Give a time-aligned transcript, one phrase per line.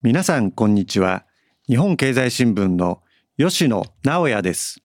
[0.00, 1.24] 皆さんこんにちは。
[1.66, 3.02] 日本経済新聞の
[3.36, 4.80] 吉野直也です。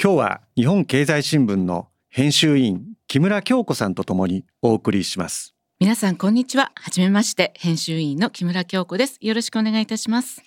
[0.00, 5.56] 今日は日本経済新聞の編集員木村京子さんとともにお送りします。
[5.80, 6.70] 皆さんこんにちは。
[6.76, 9.18] はじめまして編集員の木村京子です。
[9.20, 10.40] よろしくお願いいたします。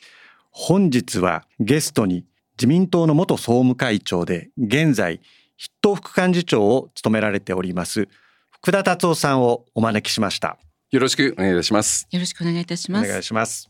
[0.52, 2.24] 本日はゲストに
[2.58, 5.20] 自民党の元総務会長で現在
[5.58, 8.08] 筆頭副幹事長を務められております
[8.52, 10.58] 福田達夫さんをお招きしました。
[10.92, 12.08] よろしくお願いいたします。
[12.10, 13.06] よろしくお願いいたします。
[13.06, 13.70] お願いします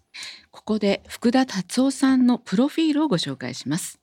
[0.52, 4.00] ここで福田達夫さんのプロフィールをご紹介します。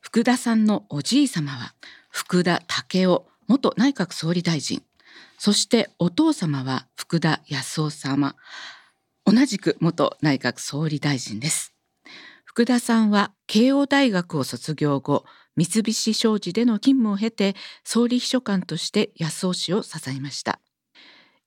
[0.00, 1.74] 福田さんのおじい様は
[2.10, 4.82] 福田武雄元内閣総理大臣。
[5.38, 8.36] そしてお父様は福田康夫様。
[9.24, 11.74] 同じく元内閣総理大臣です。
[12.44, 15.24] 福田さんは慶応大学を卒業後
[15.56, 17.54] 三菱商事での勤務を経て
[17.84, 20.60] 総理秘書官として安尾氏を支えました。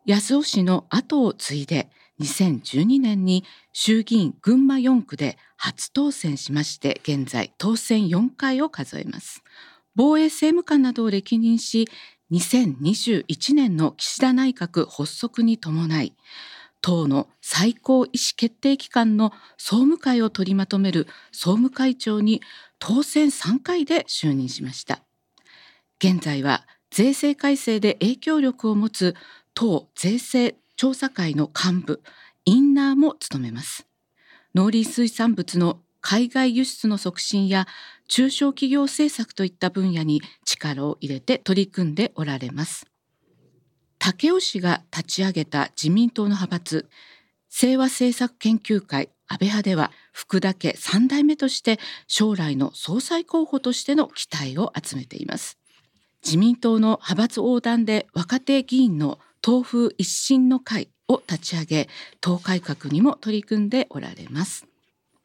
[0.06, 1.90] 安尾氏の後を継いで
[2.22, 3.44] 2012年に
[3.74, 9.44] 衆議院群馬4区で初当選しまして現在当選4回を数えます。
[9.96, 11.90] 防衛政務官などを歴任し
[12.32, 16.16] 2021年の岸田内閣発足に伴い
[16.82, 22.42] 党の最高意思決定機関の総務会を取りまとめる総務会長に
[22.80, 25.04] 当選3回で就任しました。
[26.00, 29.16] 現在は税制改正で影響力を持つ
[29.54, 32.02] 党税制調査会の幹部
[32.44, 33.86] インナーも務めます。
[34.56, 37.68] 農林水産物の海外輸出の促進や
[38.08, 42.88] 中小企業政策といった分野に力を入れて取り組んでおられます。
[44.00, 46.90] 武雄氏が立ち上げた自民党の派閥
[47.56, 55.60] 清和政策研究会安倍派では福田家3代目として将来の総裁候補としての期待を集めています。
[56.26, 61.90] 自民党の派閥横断で若手議員の党風一新の会を立ち上げ
[62.22, 64.71] 党改革にも取り組んでおられます。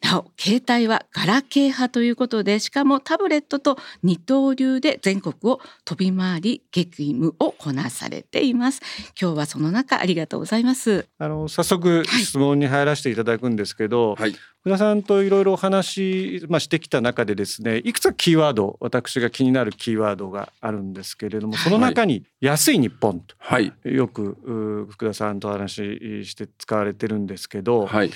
[0.06, 8.80] なお携帯はガラケー派ということでしかもタブレットと二刀流で全国を飛び回り激務をこなされています。
[9.20, 11.08] 今日はその中ありがとうございます。
[11.18, 28.10] あの早速質問に入らせていただくんですけど、はい、福田さんといろいろお話、まあ、してきた中でですねいくつかキーワード私が気になるキーワードがあるんですけれどもその中に「安い日本」と、はい、よく福田さんと話して使われてるんですけど、はい、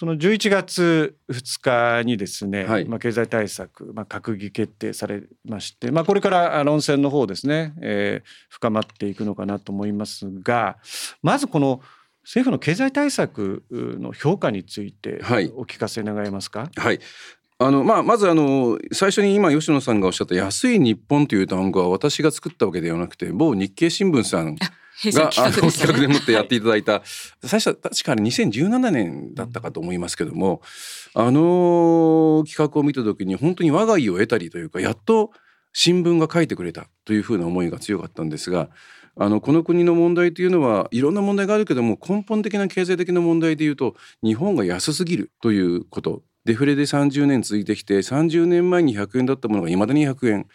[0.00, 2.86] その11月2日にですね、はい。
[2.86, 10.78] まあ、経済対策、まあ、閣議決定されまして、まあ、これから論戦の方ですね、えー、深まっていくのかなと思いますが
[11.20, 11.82] まずこの
[12.22, 15.20] 政府の経済対策の評価について
[15.54, 16.70] お聞かせ願えますか？
[16.74, 17.00] はい。
[17.58, 24.56] あのまあ、まずあの最初に今吉野さんがおっしゃった「安い日本」という単語は私が作ったわけではなくて某日経新聞さん
[25.12, 27.02] があの企画でもってやっていただいた。
[27.42, 30.60] 最初は確かに2017年だったかと思いますけども
[31.14, 35.30] あの企画を見た時に本当に我が意を得たりというかやっと
[35.72, 38.68] 新聞が書いてくれたというふうな思いが強かったんですが
[39.16, 46.22] あのこの国の問題というのはいろんな問題があるけども根本的な経済的な問題でいうと日本が安すぎるということ。
[46.46, 50.46] デフレで30年続いてきて30年前に100円だったものがいまだに100円、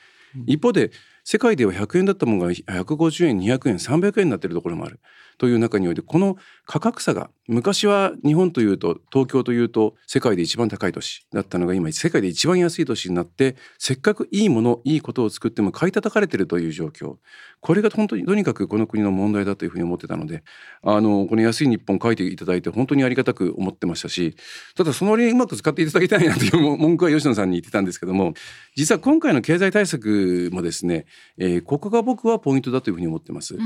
[0.47, 0.91] 一方で
[1.25, 4.99] 世界では100円だったものが150円200円300円になってるところもある。
[5.37, 17.17] という中においてこの価格差が昔は日本というと東京というと世界で一番高い都市だったのが今世界で一番安い都市になってせっかくいいものいいことを作っても買い叩かれているという状況
[17.61, 20.43] これが本当にとにかくこの国の問題だというふうに思ってたので
[20.83, 24.35] あのこの安い日本書いていただいて本当にありがたく思ってましたし
[24.75, 28.33] ただその割にうまく使っていただきたいなという文句は吉野さんに言ってたんですけども
[28.75, 31.05] 実は今回の経済対策もですね、
[31.37, 33.55] えー、ここが僕はポイントだというふうに思ってます。
[33.55, 33.61] うん、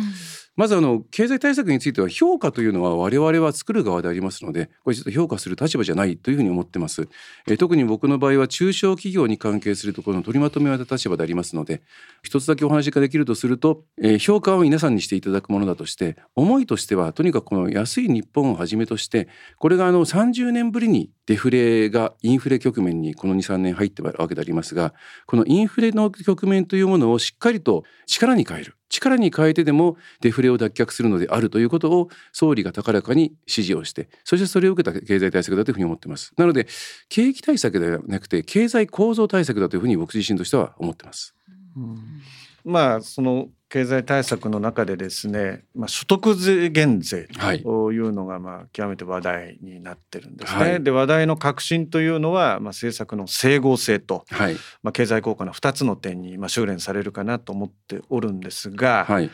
[0.56, 7.08] まずあの経済対策については評価というのは我々は作る側でありますのでこれちょっと評価する立場じゃないというふうに思ってます、
[7.48, 11.82] えー、特に僕の場合は中小企業に関係するところの取りまとめは立場でありますので
[12.24, 19.28] 一つだけお話ができるとすると、えー、評価は皆さんにしていただくものだとして思いとしてはとにかくこの安い日本をはじめとして
[19.58, 24.96] これがあの30年ぶりにデフレがインフレ局面にこの23年入ってるわけでありますが
[25.28, 28.76] このインフレの局面というものをしっかりと力に変える。
[28.90, 36.34] 力に変えてでもデフレを脱却するのであるということを総理が高らかに指示をしてそしてそれを受けた経済対策だというふうに思っています。
[36.36, 36.68] なので
[37.10, 41.36] 景気対策ではなくて経済構造対策だというふうに僕自身としては思ってます。
[41.78, 42.24] うん。
[42.64, 47.28] まあその経済対策の中でですね、まあ、所得税減税
[47.64, 50.60] というのがまあ極めて話題になってるんですね。
[50.60, 59.30] はい、で話題の革新というのはまあ政策の整合性と、はい、まあ経済効果の2つの点にまあ修練されるかなと思っておるんですが、はい、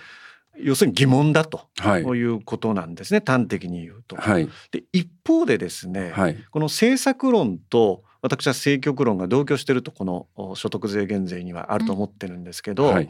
[0.57, 3.22] 要するに疑問だと、はい、いうことなんですね。
[3.25, 4.18] 端的に言うと。
[4.18, 10.04] はい、で一方でですね、はい、この政策論と私は政局論が同居しているとこ
[10.36, 13.10] の所得税減税にはあると思ってるんですけど、うん、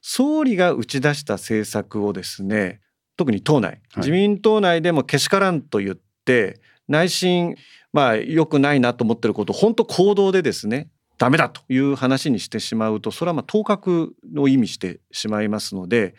[0.00, 2.80] 総理が打ち出した政策をですね
[3.16, 7.56] 特に党内、自民党内でもけしからんと言って内心
[7.92, 10.88] まあ良くないなと思ってることを本当行動でですね
[11.18, 16.14] ダメだという話にしてしまうとそれはまあ当確を意味してしまいますので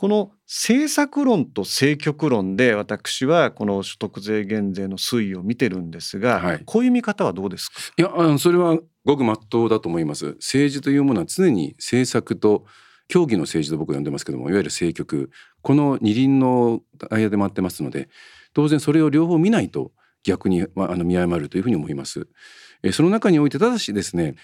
[0.00, 7.74] この政策論と政局論で私はこの所得税減税の推移を見てるんですが、はい、こういう見方はどうですか？
[7.98, 10.36] いやそれはごく真っ当だと思います。
[10.36, 12.64] 政治というものは常に政策と
[13.08, 15.28] 競技の政治と僕は呼んでますけどもいわゆる政局。
[15.60, 16.80] この二輪の
[17.10, 18.08] 間で回ってますので
[18.54, 19.92] 当然それを両方見ないと
[20.22, 22.26] 逆に、まあ、あの見誤るというふうに思います。
[22.82, 24.36] えその中においてただしですね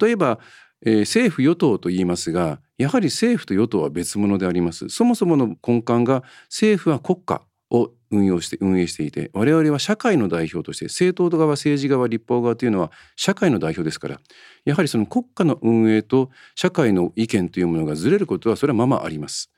[0.00, 0.38] 例えば、
[0.84, 14.20] えー、政府与党と言いますがやはり政府と与党は別物でありますそもそもの根幹が政府は国家を運用して運営していて我々は社会の代表として政党側政治側立法側というのは社会の代表ですから
[14.64, 19.50] やはりその国家の運営と社会の意見というものがずれることはそれはままあります。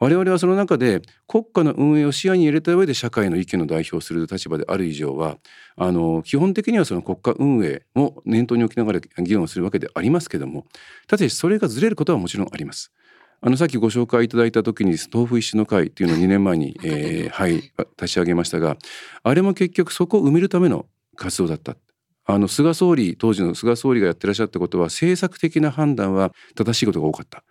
[0.00, 5.38] 我々はその中で国家の運営を視野に入れた上で社会の意見を代表する立場である以上は
[5.76, 10.66] あの基本的にはその国家運営も念頭に置きながら議論をするわけでありますけども
[11.08, 12.92] ただしそれがずれることはもちろんあります。
[13.40, 18.76] あのさっきご紹介いただいた時に豆腐一種の会っていうのを2年前に、えー、はい立ち上げましたが
[19.22, 20.86] あれも結局そこを埋めるための
[21.16, 21.76] 活動だった。
[22.30, 27.42] あの菅総理当時の菅総理がやってらっしゃったことは政策的な判断は正しいことが多かった。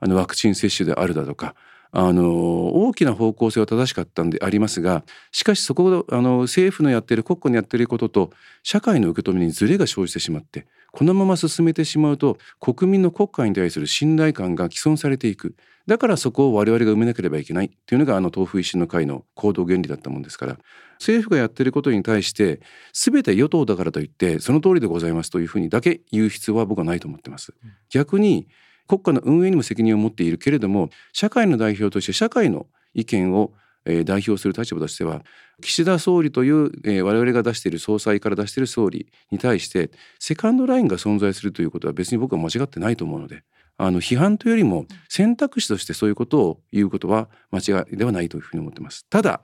[0.00, 1.54] あのワクチン接種であるだとか
[1.92, 8.30] あの大きな方向性は正しかったんでありますがしかしそこあの政府のやってる国家のやってることと
[8.62, 15.54] 社会の受け止めにズレが生じてしまってこのまま進めてしまうと国民の国家に対する信頼感が毀損されていく。
[15.86, 17.70] だからそこを我々が埋めなければいけない。
[17.86, 20.58] というのがあの豆腐維新の会の行動原理だったもんですから。
[20.98, 22.60] 政府がやってることに対して
[22.92, 27.54] 全て与党だからといってその通りでございますというふうにだけ言う必要は僕はないと思ってます。
[27.90, 28.46] 逆に
[28.88, 33.52] 国家の運営にも責任を持っているけれども社会の代表として社会の意見を
[33.84, 35.22] 代表する立場としては
[35.60, 43.42] 岸田総理という、我々が出している総裁から出している総理に対してセカンドラインが存在するということは別に僕は間違ってないと思うので
[43.78, 49.06] あの批判というよりも選択肢としてそういうことを言うことは間違いではないというふうに思ってます。
[49.08, 49.42] ただ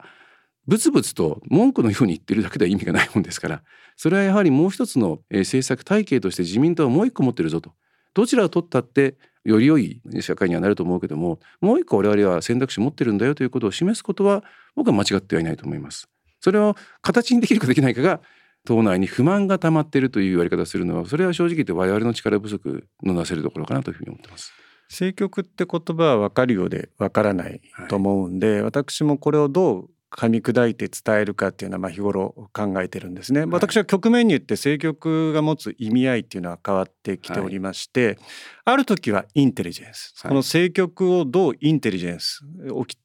[0.67, 3.63] ブツブツと文句のように言ってるだけでは意味がないもんですから
[3.97, 7.73] それはやはりもう一つの政策体系として自民党はもう一個持ってるぞと
[8.15, 14.45] どちらを取ったってより良い社会にはなると思うけどももう一個我々は選択肢持ってるんだよということを示すことは
[14.75, 16.09] 僕は間違ってはいないと思います。
[16.41, 18.21] それを形にできるかできないかが
[18.65, 24.53] 党内に不満が溜まっているという言われ方をするのはそれは正直言って我々の力不足のなせるところかなというふうに思ってます。
[24.91, 33.45] 政局って言葉は分かるようで分からないと思うんで、はい、私もこれをどう噛み砕いて伝えるかっていうのはまあ日頃考えてるんですね。
[33.45, 38.17] 私は局面に言って政局が持つ意味合いっていうのは変わってきておりまして、はい、
[38.65, 42.43] ある時はインテリジェンス、この政局をどうインテリジェンス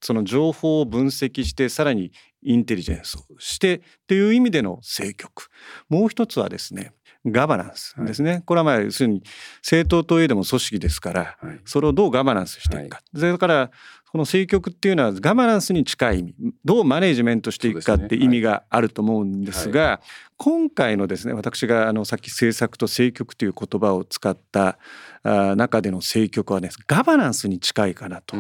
[0.01, 2.11] その情報を分析してさらに
[2.41, 5.49] インテリジェンスをしてっていう意味での政局。
[5.89, 6.93] もう一つはですね
[7.25, 9.23] ガバナンスですね、はい、これはまあ要するに
[9.61, 13.71] 政党といえども組織ですから、はい、それをどうガバナンスしていくか、はい、それから
[14.11, 16.35] この政局っていうのはガバナンスに近い意味。
[16.63, 20.01] どうマネジメントしていくかって意味があると思うんですが、
[20.37, 24.77] 今回のですね私があのさっき政策と政局という言葉を使った
[25.23, 28.35] 中での政局はねガバナンスに近いかなと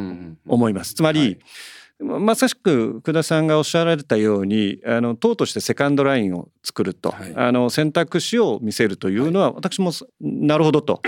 [0.45, 0.93] 思います。
[0.93, 1.39] つまり、はい
[2.03, 9.91] まさしく福田さんがおっしゃられたようにあの党としてセカンドラインを作ると、はい、あの選択肢を見せるというのは、私も
[10.21, 11.01] なるほどと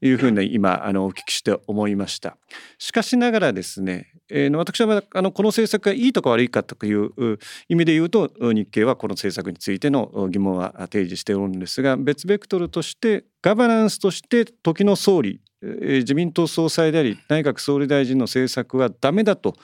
[0.00, 2.36] いうふうに今あのお聞きして思いました。
[2.78, 19.54] しかしながらですね、えー、私はあのこの政策がいいとか悪いかという意味で言うと日経はこの政策についての疑問は提示しておるんですが別ベクトルとしてガバナンスとして時の総理自民党総裁であり内閣総理大臣の政策はダメだと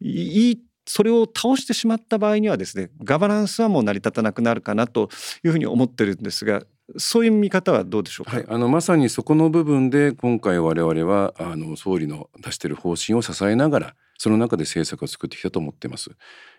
[0.00, 5.10] いいそれを倒してしまった場合にはですねガバナンスはもう成り立たなくなるかなと
[5.44, 6.62] いうふうに思ってるんですが
[6.96, 16.10] そういう見方はどうでしょうか、はい、あのまさにそこの部分で今回我々はあの総理の出している方針を支えながらその中で政策を作ってきたと思っています。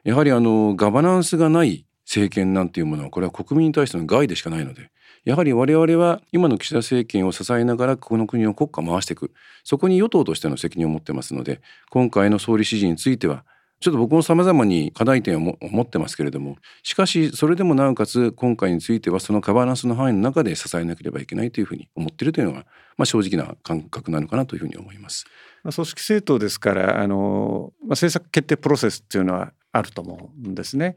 [0.04, 4.90] やはりあのガバナンスがない政権なんていうものはこれは国民に対しての害でしかないので
[5.26, 9.32] やはり我々は今の岸田政権を支えながらこの国を国家を回していく
[9.64, 11.62] そこに与党としての責任を持ってますので
[11.92, 13.46] 今回の総理指示については
[13.80, 22.66] ちょっと僕も様々に課題点を持ってますけれどもしかしそれでもなおかつ今回についてはそのカバナンスの範囲の中で支えなければいけないというふうに思っているというのが、
[22.98, 25.26] まあ、正直な感覚なのかなというふうに思います。
[25.62, 30.96] 組織政党ですからあの、まあ、政策決定プロセスっていうのはあると思うんですね。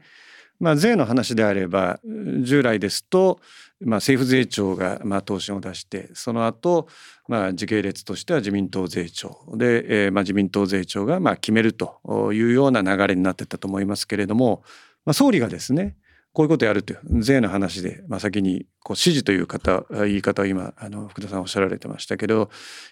[0.59, 1.99] まあ、税の話であれば
[2.41, 3.39] 従来ですと、
[3.81, 6.87] まあ、政府税調がまあ答申を出してその後、
[7.27, 9.45] まあ時系列としては自民党税調。
[9.55, 11.99] で、えー、まあ自民党税調がまあ決めると
[12.33, 14.63] いうような流れになってたと思いますけれども、
[15.05, 15.95] まあ、総理がですね
[16.33, 22.49] こういうことやるという税の話で、まあ、先にこう指示という方言い方を今あの福田さんおっしゃられてましたけど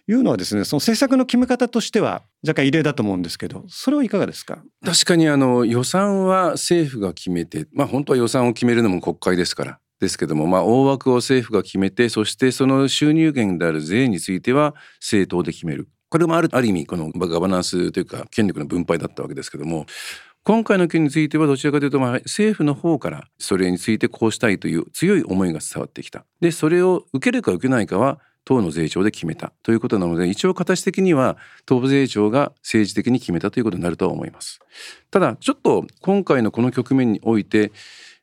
[0.08, 4.64] いうのはですねその政策の決め方としては若干異例だと思うんですけどそれはいかがですか？
[4.86, 15.90] 確かにあの予算は政府が決めてまあ本当は予算を決めるのも国会ですからですけども、まあ、大枠を政府が決めてそしてその収入源である税については政党で決める。
[16.10, 19.86] これもあるある意味このガバナンスというか権力の分配だったわけですけども
[20.44, 26.26] 今回の件についてはどちらかというと、まあ、政府の方からそれについてこうしたいという強い思いが伝わってきた。
[26.40, 34.60] で、それを受けるか受けないかは党の税調で決めたということなので、一応形的には党税調が政治的に決めたということになるとは思います。
[35.12, 37.72] ただ、ちょっと今回のこの局面において、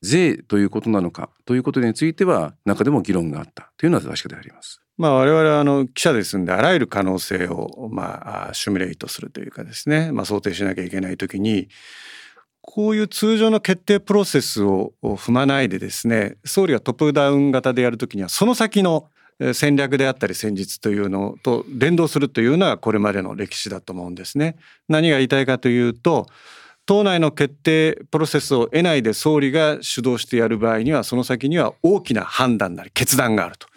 [0.03, 4.81] 税ということなのかということについては中でも議論があったというのは確かであります。
[4.99, 11.69] まあ、我々はあの記者ですんであらゆる可能性をまあシミュレートするというかですね、まあ、想定しなきゃいけない時に
[12.61, 19.09] こういう通常の決定プロセスを踏まないでですね総理がトップダウン型でやるときにはその先の
[19.55, 24.57] 戦略であったり戦術というのと連動するというのはこれまでの歴史だと思うんですね。
[24.89, 26.27] 何が言いたいかというと
[26.87, 33.68] 党内の決定プロセスを得ないで総理が主導してやる場合にはその先には大きな判断なり決断があると。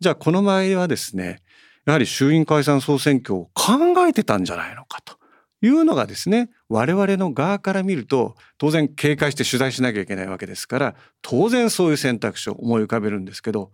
[0.00, 1.40] じゃあこの場合はですね
[1.86, 5.16] やはり衆院解散総選挙を考えてたんじゃないのかと
[5.62, 13.70] いうのがですね我々の側から見ると当然警戒して取材しなきゃいけないわけですから当然そういう選択肢を思い浮かべるんですけど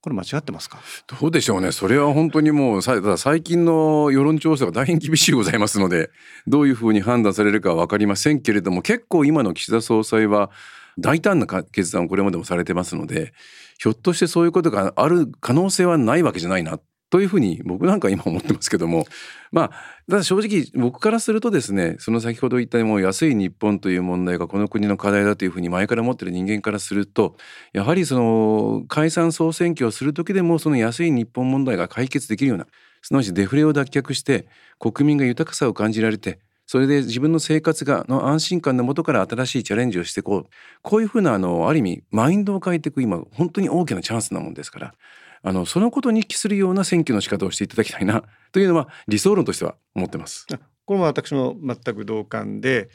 [0.00, 0.78] これ間違ってますか？
[1.20, 1.72] どうでしょうね。
[1.72, 6.10] それは本当にもうただ最近の世論調査が大変厳しいございますので
[6.46, 10.52] どういうふうに判断されるかは分かりませんけれども結構今の岸田総裁は
[10.96, 13.32] 大胆な決断をこれまでもされてますので
[13.78, 19.06] ひょっとしてそういうことがある可能性はないわけじゃないなというふうに僕なんか今思ってますけども。
[19.52, 19.70] まあ
[20.10, 27.36] ただ正直僕からするとですねその先ほど言ったもう安い日本という問題がこの国の課題だというふうに前から思ってる人間からすると
[27.72, 32.66] やはりその解散総選挙をする時でもその安い日本問題が解決できるような
[33.02, 34.48] すなわちデフレを脱却して
[34.80, 40.46] 国民が豊かさを感じられてそれで自分の生活がの安心感のもとから新しいチャレンジをしていこう
[40.82, 44.94] こういうふうなあのある意味マインドを変えていく今本当に大きなチャンスなもんですから
[45.42, 50.46] あのそのことに帰するような選挙の仕方をしていただきたいな というのは理想論としては思ってます。
[50.84, 52.90] これも私も全く同感で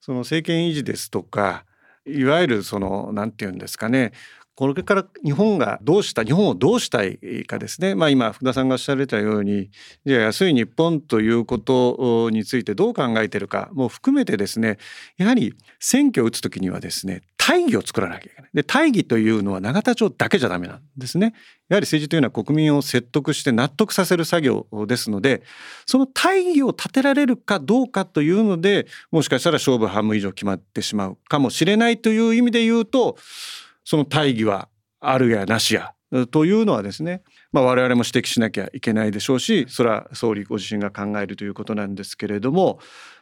[0.00, 1.64] その政権維持ですとか
[2.04, 4.12] いわゆるその何て言うんですかね
[4.56, 9.70] これから日本がどうした日本をどうしたいかですね、まあ、今福田さんがおっしゃられたように
[10.06, 14.78] じゃあ安い日本ということについてどう考えてるかも含めてですね
[15.18, 18.50] やはり選挙を打つ時にはですね大義を作らなきゃいけない。
[18.54, 21.34] で大義というのは永田町だけじゃダメなんですね。
[21.68, 25.42] やはり政治というのは国民を説得して納得させる作業ですので
[25.86, 33.16] その大義を立てられるかどうかというのでもしかしたら勝負半分以上決まってしまうかもしれないという意味で言うと
[33.86, 34.68] その大義は
[35.00, 35.92] あるやなしや。
[36.30, 42.78] というのはですね、まあ、我々も指摘しなきゃいけないでしょうしそれは総理ご自身が考えるということなんですけれども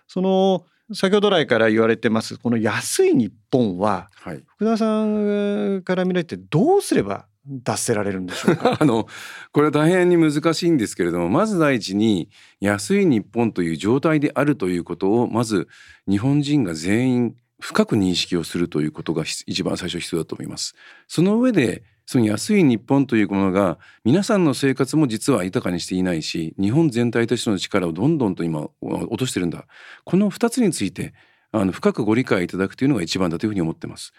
[0.07, 8.77] その先ほど来から言われてますこの安い日本は、はい、福田さんから見られてどうすれば脱せられるんでしょうか？
[8.81, 9.07] あの
[9.53, 12.29] これは大変に難しいんですけれどもまず第一に
[12.61, 15.69] 安い日本という状態であるということをまず
[16.07, 20.75] 日本人が全員深く認識をするということが一番最初必要だと思います。
[21.07, 29.67] その上でその安い日本というものが皆さんの生活も実は豊かにしていないし日本全体としての力をどんどんと今落としてるんだ
[30.05, 31.15] この2つについて
[31.51, 34.13] あの深くご理解いただくというのが一番だというふうに思ってます。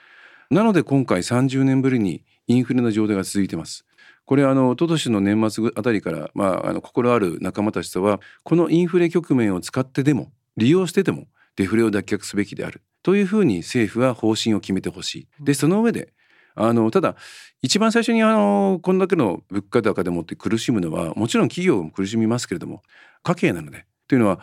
[0.49, 3.85] なので今回30年ぶりにインフレの状態が続いてます。
[4.25, 15.27] これあの一昨年の年末あたりから、まあ、あの心ある仲間たちとはこのインフレ局面を使ってでも利用してでもデフレを脱却すべきであるというふうに政府は方針を決めてほしい。
[15.39, 16.11] でその上で
[16.55, 17.15] あのただ
[17.61, 22.81] 一番最初にあのこんだけの物価高でもって苦しむのはもちろん企業も苦しみますけれども
[23.21, 24.39] 家計なのでというのは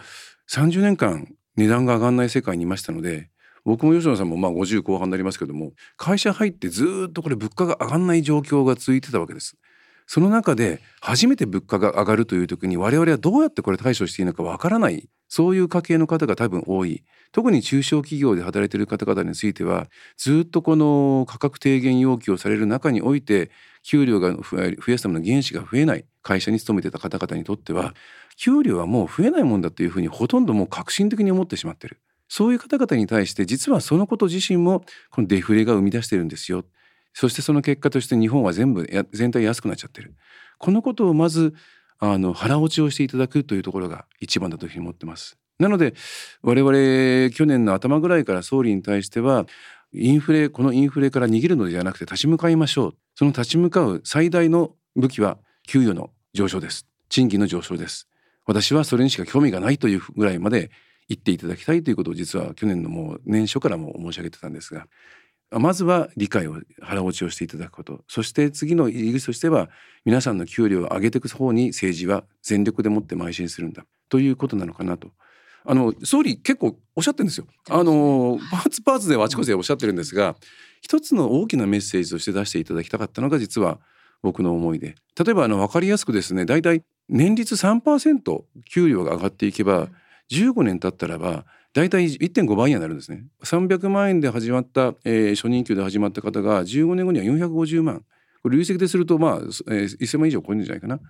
[0.49, 3.31] 30年間値段が上がらない世界にいましたので
[3.65, 9.57] 僕も吉野さんもまあ50後半になりますけども会社入ってずっとこれ物価が上がらない状況が続いてたわけです。
[10.07, 17.05] その中で初めて物価が上がるという時に我々はどうやってこれ対処していいのかわからないそういう家計の方が多分多い。
[17.33, 19.87] 特に中小企業で働いている方々については
[20.19, 23.51] ずっとこの価格低減要求をされる中において
[23.83, 27.95] 給料が増やすための原資が増えない会社に勤めてた方々にとっては
[28.37, 31.99] 給料はもう増えないもんだというふうにほとんどもう革新的に思ってしまってる。
[32.29, 36.65] そういう方々に対して実はそのこと自身もこのデフレが生み出してるんですよ。
[37.13, 40.15] そしてその結果として日本は全部全体安くなっちゃってる。
[40.59, 41.55] このことをまず
[41.99, 45.39] あの腹落ちをしていただくというところが一番だというふうに思ってます。
[45.59, 45.95] なので
[46.43, 49.47] 我々去年の頭ぐらいから総理に対しては
[49.93, 52.95] インフレこのインフレから逃げるのではなくて立ち向かいましょう。
[53.15, 56.87] その立ち向かう最大の武器は給与の上昇です。
[57.09, 58.09] 賃金の上昇です。
[58.47, 60.71] 私はそれにしか興味がないというぐらいまで
[61.09, 64.87] 言っていただきたいということを実は去年のもう年初からも申し上げてたんですが
[65.59, 68.05] まずは理解を腹落ちをしていただくこと。
[68.09, 69.69] そして次の入り口としては
[70.05, 73.85] 皆さんの給料を上げていく方に政治は全力でもって邁進するんだ。
[74.09, 75.11] ということなのかなと。
[75.65, 77.47] あの総理結構おっしゃってるんですよ。
[77.71, 80.37] あのパーツパーツであちこちでおっしゃってるんですが
[80.81, 83.79] 一つの大きなメッセージとして出していただきたかったのが実は
[84.23, 84.97] 僕の思いで。
[85.19, 88.43] 例えばあの分かりやすくですね大体年率3%
[88.73, 89.89] 給料が上がっていけば
[90.31, 93.25] 15年経ったらば大体1.5倍になるんですね。
[93.45, 98.05] 300万円で始まった、えー、初任給で始まった方が15年後には450万。
[98.43, 101.01] これ累積でするとまあ、えー、1000万以上超えるんじゃないかな。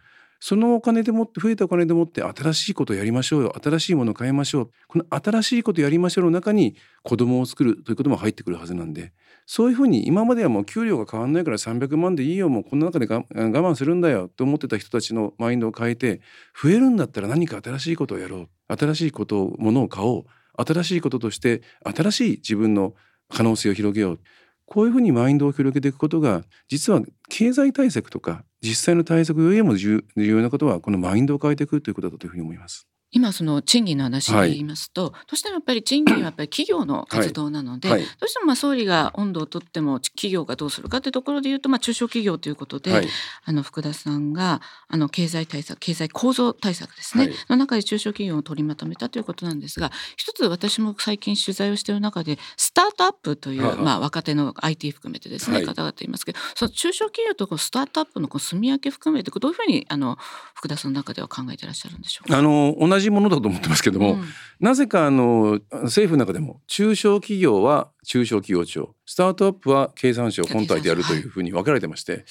[0.44, 9.12] そのお金でもって増えたお金でもって新しいことをやりましょうよ新しいものを変えましょうこの新しいことをやりましょうの中に子供を作るということも入ってくるはずなんで
[9.46, 16.20] そういうふうに今まではもう給料が変わんないから300万でいいよもうこの中で我慢するんだよと思ってた人たちのマインドを変えて
[16.60, 20.24] 増えるんだったら何か新しいことをやろう新しいことをものを買おう
[20.56, 22.94] 新しいこととして新しい自分の
[23.28, 24.20] 可能性を広げよう
[24.66, 32.86] こういうふうにマインドを広げていくことが実は経済対策とか実際の対策よりも重要なことはこのマインドを変えていくということだというふうに思います。
[33.12, 38.00] 今その賃金の話で言いますと、はい、どうしてもやっぱり賃金はやっぱり企業の活動なので、はい。
[38.00, 43.06] はい、どうしてもまあ総理が温度をとっても企業がどうするかというところで言うとまあ中小企業ということで、
[43.44, 60.16] あの福田さんがあの経済対策経済構造対策ですね、の中で中小企業を取りまとめたということなんですが一つ私も最近取材をしている中でスタートアップという、まあ、若手の IT 含めてですね、方々いますけどその中小企業とスタートアップのこう住み分け含めてどういうふうにあの
[60.54, 62.38] 福田さんの中では考えていらっしゃるんでしょうか？
[62.38, 64.24] あの同じものだと思ってますけども、うん、
[64.60, 72.24] なぜかあの政府の中でも中小企業は中小企業庁スタートアップは経産省本体でやるというふうに分けられてまして、はい、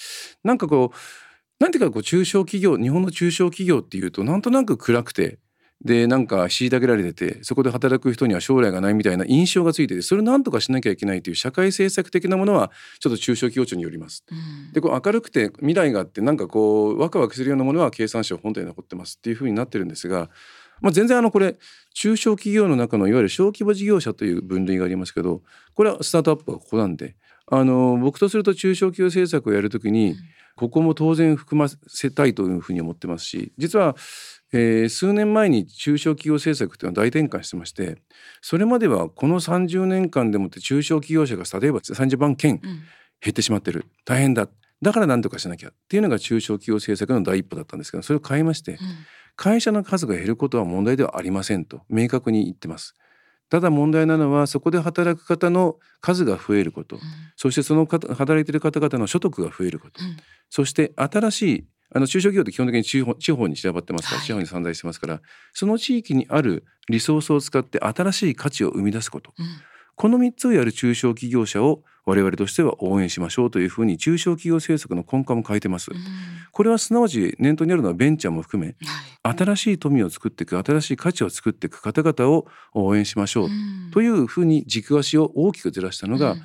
[0.43, 5.39] なんかこうなんていうかこう中小企業日本の中小企業っていうとなんとなく暗くて
[5.83, 14.23] でなんか虐げられててそこで働く人には将来がないみたいな印象がついててそれを何とかしなきゃいけないという社会政策的なものはちょっと中小企業庁によります。
[14.29, 20.29] うん、でこう明るくて未来があってなんかこうワクワクするようなものは経産省本体に残ってますっていうふうになってるんですが
[20.81, 21.55] まあ、全然あのこれ
[21.93, 25.41] 中小企業の中のいわゆる小規模事業者という分類がありますけど
[25.73, 27.15] これはスタートアップがここなんで
[27.47, 30.15] あの僕とすると中小企業政策をやるときに
[30.55, 33.95] ここも当然含ませたいというふうに思ってますし実は、
[34.53, 37.97] えー、数年前に中小企業政策というのは大転換してまして
[38.41, 42.59] それまではこの30年間でもって中小企業者が例えば30万件
[43.21, 43.85] 減ってしまってる。
[44.03, 44.49] 大変だ。
[44.81, 48.77] だから何とかしなきゃっていうのが中小企業政策の第一歩だったんですけどそれを変えまして、うん
[49.41, 52.93] 会社の数が減ることは問題ではありませんと明確に言ってます。
[53.49, 57.01] ただ問題なのはそこで働く方の数が増えること、うん、
[57.35, 60.15] そしてその働いている方々の所得が増えること、うん、
[60.51, 65.21] そして新しいあの中小企業って基本的に地方地方に散らばってますから、はい、地方に散在してますから
[65.53, 69.45] その地域にあるリソースを使って新しい価値を生み出すこと、うん、
[69.95, 75.91] この3つをやる中小企業者を我々としては応援しましょうというふうに中小企業政策の根幹も変えてます。
[76.51, 78.75] これはすなわち念頭にあるのはベンチャーも含め、
[79.23, 83.49] はい、新しい富を作っていく新しい価値を作っていく方々を応援しましょう
[83.93, 86.35] というふうに軸足を大きくずらしたのが、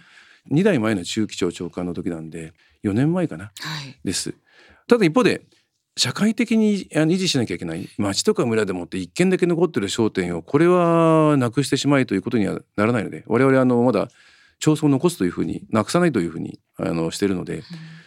[0.50, 2.52] 2代前の中期長長官の時なんで
[2.84, 3.50] 4年前かな、は
[3.84, 4.34] い、です。
[4.86, 5.42] ただ一方で
[5.98, 14.08] 社会的に維持しなきゃいけない町とか村でもって一軒だけ残ってる商店をこれはなくしてしまいということにはならないので我々あのまだ
[14.58, 17.62] 町村を残すというふうになくさないというふうにあのしてるので、うん、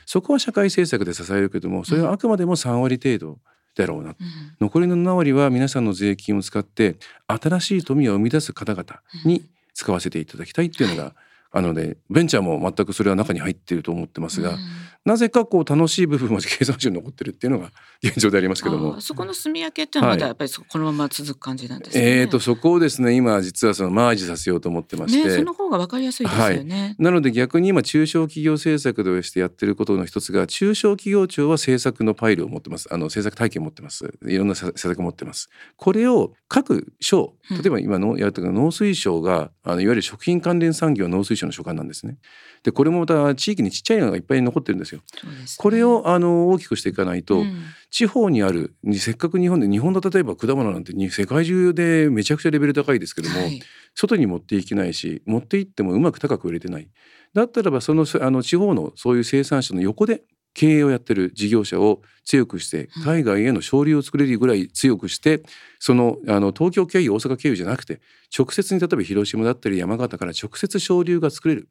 [0.06, 3.40] そこは社会政策で支えるけどもそれはあくまでも3割程度
[3.76, 4.16] だろうな、うん、
[4.60, 8.86] 残りの7割は皆さんの税金を使って新しい富を生み出す方々
[9.26, 11.16] に使わせていただきたいっていうのが、
[11.52, 14.58] あのでベンチャーも全くそれは中に入っていると思ってますが、
[15.06, 17.72] なぜかこう楽しい部分も経産省に残ってるっていうのが
[18.04, 19.00] 現状でありますけども。
[19.02, 32.88] そこの住み分けっていうのはまだやっぱりこのまま続く感じなんですね、えーとそこをですね今実はそのマージさせようと思ってまして、ね、その方が分かりやすいですよね、はい、なので逆に今中小企業政策としてやってることの一つが中小企業庁は政策のパイルを持ってます。
[32.92, 34.14] あの政策体系を持ってます。
[34.26, 35.50] いろんな政策を持ってます。
[35.76, 42.18] これを各省例えば今のやると農水省があのいわゆる食品関連産業農水省の所管なんですね。
[42.64, 45.02] でこれもまた地域にちっちゃいのがいっぱい残ってるんですよ。
[45.20, 53.62] すね、これをあの大きくしていかないと、うん、地方にあるせっかく日本で日本の例えば果物なんて世界中でめちゃくちゃレベル高いですけども、はい、
[53.96, 56.90] 外に持っていけないし持っていってもうまく高く売れてない。
[57.34, 65.42] だったらばそのあの地方のそういう生産者の横で経営をやってる事業者を強くして海外への昇流を作れるぐらい強くして
[65.80, 68.02] そのあの東京経由大阪経由じゃなくて
[68.38, 71.70] 直接に例えば広島だったり山形から直接昇流が作れる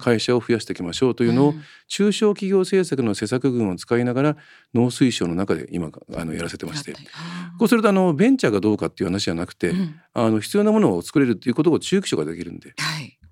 [0.00, 1.54] 会社を増やしていきましょうというのを
[1.88, 4.36] 中小企業政策の施策群を使いながら
[4.74, 6.94] 農水省の中で今あのやらせてまして。
[7.58, 9.72] こうするとあのベンチャーがどうかっていう話じゃなくて、
[10.12, 12.74] あの必要なものを作れるっていうことを中期省ができるんで。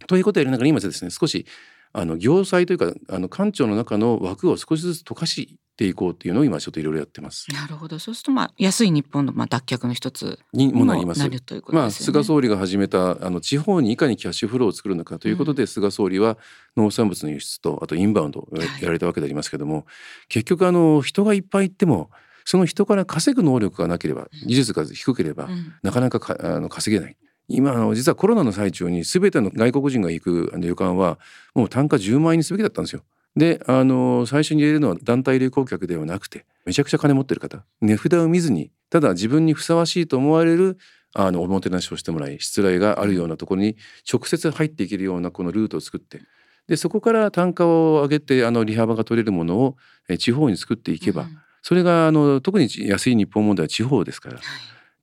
[0.06, 1.46] ということをやりながら今ですね少し
[1.94, 7.46] あの業裁というかあの官庁の中の枠を少しずつ溶かしていこうっていうのを今ちょっといろいろやってます。
[7.52, 8.00] なるほど。
[8.00, 11.20] そうするとまあ安い日本のまあ脱却の一つにもなります。
[11.20, 16.36] なるということ、ね、まあ菅総理が始めたあの地方にいかにキャッシュフローを作るのかということで、うん、菅総理は
[16.76, 19.84] 農産物の輸出とあとインバウンドをやられたわけでありますけども、はい、
[20.30, 22.10] 結局あの人がいっぱい行っても
[22.44, 27.16] その人から稼ぐ能力がなければ技術が低ければ、うん、なかなかかあの稼げない。
[27.48, 31.18] 今の実はコロナの最中に全ての外国人が行く旅館は
[31.54, 33.02] もう単価10万円にすべきだったんですよ。
[33.36, 40.78] であの最初に入れるのは団体旅行客ではなくてめちゃくちゃ金持ってる方値札を見ずにただ自分にふさわしいと思われる
[41.14, 43.76] あのおもてなしをしてもらい失礼があるようなところに
[44.10, 46.22] 直接入っていけるようなこのルートを作って
[46.68, 49.76] でそこから単価を上げてあの利幅が取れるものを
[50.18, 54.36] 地方に作っていけば、うん、それがあの特に安い日本問題は地方ですから。
[54.36, 54.44] はい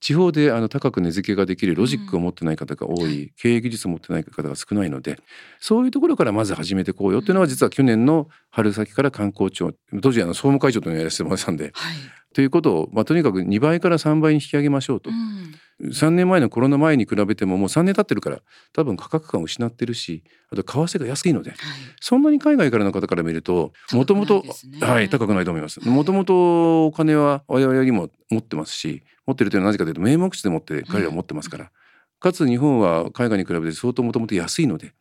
[0.01, 5.19] 地方であの高く値付けができるロジックを持ってない方が多い、うん、経営技術を持ってない方が少ないので
[5.59, 11.95] そういうところからまず始めていこうよっていうのは実は去年の春先から観光庁当時あの総務会長というのをやらせてもらってたんで、はい、
[12.33, 15.09] ということを、まあ、とにかく2倍から3倍に引き上げましょうと。
[15.09, 15.53] うん。
[15.89, 21.59] 3年前のコロナ前に比べてももう3年経ってるから多分価格感を失ってるしあと為替が安いので、はい、
[21.99, 24.43] そんなに海外からの方から見るともともと
[24.79, 25.79] はい高くないと思います。
[25.79, 31.71] もともとお金は我々よりも持ってますし持ってるというのはなぜかというと名目地で持って彼らは持ってますから、
[32.19, 34.93] かつ日本は海外に比べて相当もともと安いので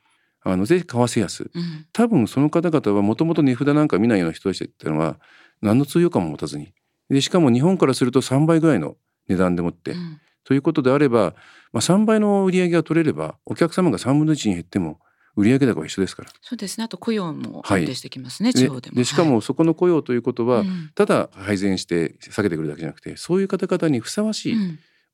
[0.42, 5.18] あのぜひ為替安、うん、多分その方々はもともと値札なんか見ないような人たちっていうのは
[5.60, 6.72] 何の通用感も持たずに。
[7.10, 8.96] でしかも日本からすると3倍ぐらいの
[9.28, 11.34] 値段でもって、うん、ということであれば、
[11.72, 15.00] まあ、3倍の売り上げが取れればお客様が3分の1に減っても
[15.36, 16.30] 売上高は一緒ですから。
[16.42, 16.84] そうですね。
[16.84, 18.48] あと雇用も安定してきますね。
[18.48, 18.96] はい、地方でも。
[18.96, 24.56] でしかもそこの雇用ということは、はい、ただ改善して下げてくるだけじゃなくて、そういう方々にふさわしい、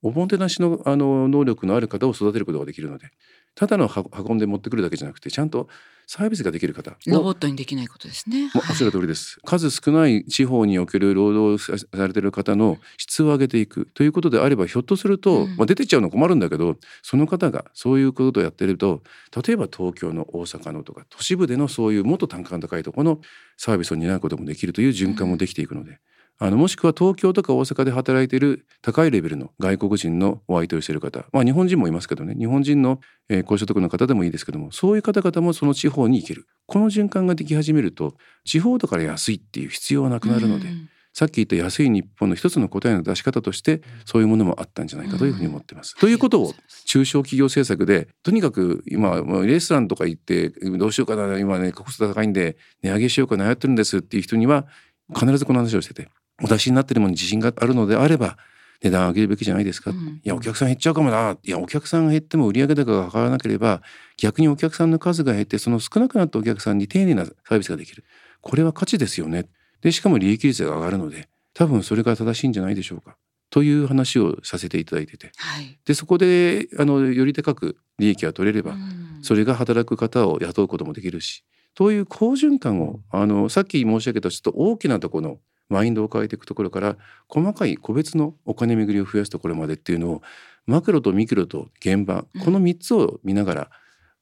[0.03, 3.11] おもてなしのあの能力のある方を育てることができるので、
[3.55, 5.69] ただの運んで持ってくるだけじゃなくてちゃんと
[6.07, 8.51] サービスができる方ロボットにできないことですね。
[8.55, 19.03] おっしゃる通りです、はい、数少ない地方における労働されてる方の質を上げていくということであればひょっとすると、うん、まあ、出てっちゃうの困るんだけどその方がそういうことをやってると
[19.45, 23.21] 例えば東京の大阪のとか都市部でのそういうもっと単価の高いところの
[23.57, 25.91] サービスを担うこともできるという循環もできていくので。
[25.91, 25.99] うん
[26.39, 31.25] あのもしくは東京とか大阪で働いている高いレベルの外国人のお相手をしている方。
[31.33, 32.35] まあ日本人もいますけどね。
[32.35, 36.47] 日本人の、えー、高所得の方でもいいですけどもそういう方々もその地方に行ける。
[36.67, 40.69] この循環ができ始めると地方だから安いっていう必要はなくなるので。
[41.17, 45.97] さっき言った安い日本の一つの答えの出し方としてそういうものもあったんじゃないかというふうに思ってます。
[45.97, 54.67] ということを中小企業政策でとにかく今レストランとか行ってどうしようかな今ねコスト高いんで値上げしようか悩ってるんですっていう人には
[55.15, 56.11] 必ずこの話をしてて
[56.43, 58.37] お出しになってるものに自信があるのであれば
[58.83, 61.39] 値段上げるべきじゃないですか、うん、いやお客さん減っちゃうかもな。
[61.43, 63.83] いやお客さんが減っても売上高が変わらなければ
[64.19, 68.05] 逆にお客さんの数が減ってその少なくなったお客さんに丁寧なサービスができる。
[68.43, 69.49] これは価値ですよね。
[69.81, 73.17] でしかも利益率が上がるので多分それが正しいんじゃないでしょうか。
[73.51, 81.45] という話をさせていただいてて、はい、でそこであのより高く利益が取れれば、うん、それが働く方を雇うこともできるし
[81.75, 85.39] という好循環をあのさっき申し上げたちょっと大きなところの
[85.69, 86.97] マインドを変えていくところから
[87.29, 90.23] 細かい個別のお金巡りを増やすところまでっていうのを
[90.67, 93.71] マクロとミクロと現場この3つを見ながら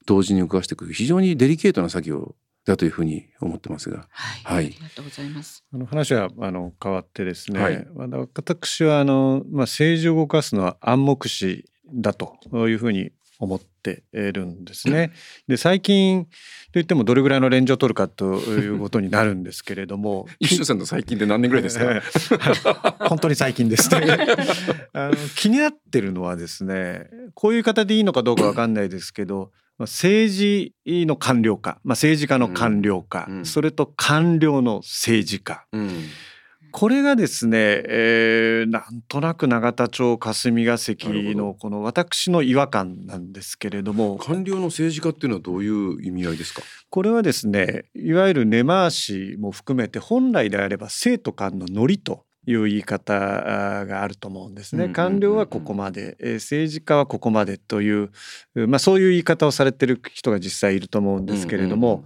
[0.06, 2.34] 同時に動かしていく非常にデリケートな作業
[2.66, 5.64] だというふうに思ってますが、はい、はい、ありがとうございます。
[5.72, 15.12] あの話はあの変わってですね、はい、私はあのまあ政治を動かすのは暗黙視だというふうに思っているんですね。
[15.48, 16.26] で最近
[16.72, 22.96] といってもどれぐらいのレンジを取るかということになるんですけれども 一緒さんの最近で何年ぐらいですか？
[23.08, 23.88] 本当に最近です。
[23.90, 24.16] ね
[24.92, 36.04] あの気になってるのはですねこういう方でいいのかどうかわかんないですけど政治の官僚化、まあ、政治家の官僚化、うんうん、それと官僚の政治家、うん
[36.76, 37.56] これがですね、
[37.86, 44.18] えー、なんとなく永田町霞が関のこの私の違和感なんですけれども。
[44.18, 46.62] 官僚の政治家っていうのはどういう意味合いですか？
[46.90, 54.88] これはですねいわゆる根回しも含めて本来であれば生徒間のノリという言い方があると思うんですね。
[54.88, 58.10] 官僚はここまで、政治家はここまでという、
[58.66, 62.04] まあ、そういう言い方をされてる人が実際いると思うんですけれども、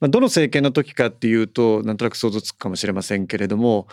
[0.00, 3.88] まあ、どの政権の時かっていうとなんとなく想像つくかもしれませんけれども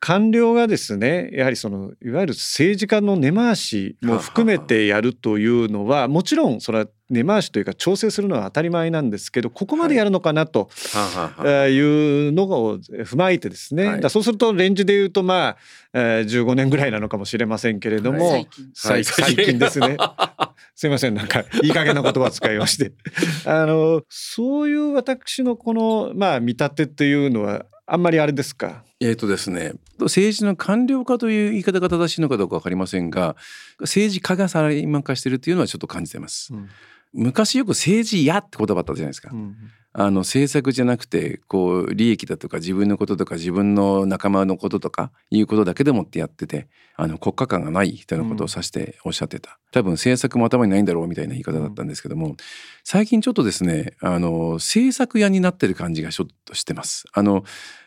[0.00, 10.68] 官僚がですねやはりそのいわゆる政治家の根回しも含めてやるというのはもちろんそれは根回しというか調整するのは当たり前なんですけどここまでやるのかなと
[11.46, 15.56] いうのを踏まえてですね、だそうするとレンジで言うとま
[15.92, 19.04] あ15年ぐらいなのかもしれませんけれども、最
[19.36, 19.58] 近。
[19.58, 19.96] ですね。
[20.74, 22.92] すいませんなんかいい加減な言葉を使いまして。
[23.46, 28.84] あのそういう私のこのまあ見立てっていうのはあんまりあれですか？
[29.00, 33.36] えっ、とですね政治の官僚化という言い方が正しいのかどうか分かりませんが
[33.80, 36.52] 政治家がサラリーマン化してるっていうのはちょっと感じてます。
[36.52, 36.68] うん、
[37.12, 39.30] 昔よく政治やって言葉あったじゃないですか。
[39.32, 39.56] うん
[39.98, 52.36] あの政策じゃなくてこう利益だとか自分のこととか自分の仲間のこととかいうことだけでもってやっててあの国家観がない人のことを指しておっしゃってた、多分政策も頭にないんだろうみたいな言い方だったんですけども
[52.84, 57.06] 最近ちょっとですねあの政策屋になってる感じがちょっとしてます。
[57.14, 57.44] あの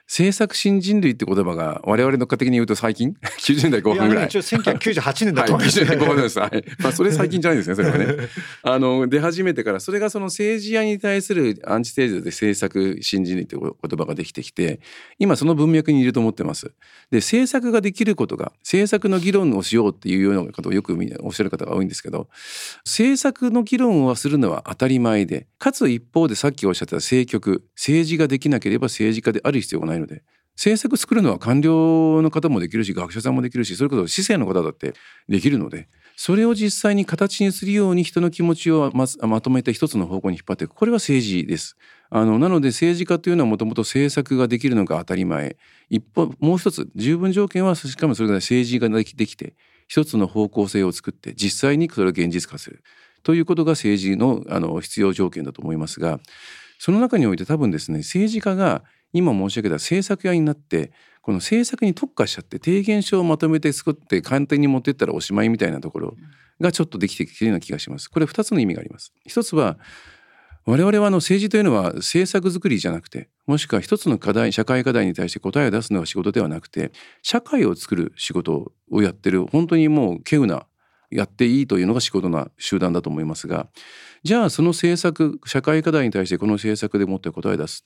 [0.09, 3.15] 政策新人類って言葉が我々の家的に言うと最近？
[3.37, 4.25] 90年代後半ぐらい。
[4.25, 5.85] 一応1998年だと思います、ね。
[5.85, 6.39] はい、90年代後半です。
[6.39, 6.65] はい。
[6.79, 7.75] まあそれ最近じゃないですね。
[7.75, 8.27] それはね。
[8.63, 14.79] あの出始めてからそれがその政治家に対するアンチテーゼで政策新人類って言葉ができてきて
[15.19, 16.71] 今その文脈にいると思ってます。
[17.11, 22.29] で政策ができることが政策の議論をしようっていうようなことをよくおっしゃる方が多いんですけど
[22.83, 30.23] 政策の議論をするのは当たり前でかつ一方でさっきおっしゃった政局政治ができなければ政治家である必要がないので
[30.55, 34.93] 政策作るのは官僚の方もできるし学者さんもできるしそれこそ市政の方だって
[35.29, 35.87] できるので
[36.21, 40.71] それを実際に形にするように人の気持ちをままとめて一つの方向に引っ張っていく。
[40.71, 41.77] これは政治です。
[42.09, 45.55] あのなので政治家というのはもともと政策ができるのが当たり前。
[45.89, 49.53] 一方もう一つ十分条件はしかもそれが政治ができて
[49.87, 52.83] 一つの方向性を作って実際にそれを現実化する。
[53.23, 56.19] ということが政治のあの必要条件だと思いますが
[56.79, 60.91] その中において多分ですね政治家が今申し上げた政策屋になって
[61.21, 66.15] この政策に特化しちゃって提言書をまとめて作って簡単に持ってったらおしまいみたいなところ
[66.59, 68.09] がちょっとできてきてるような気がします。
[68.09, 69.13] これ2つの意味があります。
[69.25, 69.77] 一つは
[70.65, 76.91] 我々はあの政治というのは政策作りじゃなくてもしくは一つの課題社会課題に対して答えを出すのが仕事ではなくて
[77.23, 80.67] 社会を作る仕事をやってる本当にもう稀有な
[81.11, 83.67] やっていいというのが仕事な集団だと思いますが
[84.23, 87.83] じゃあその政策社会課題に対してこの政策でもって答え出す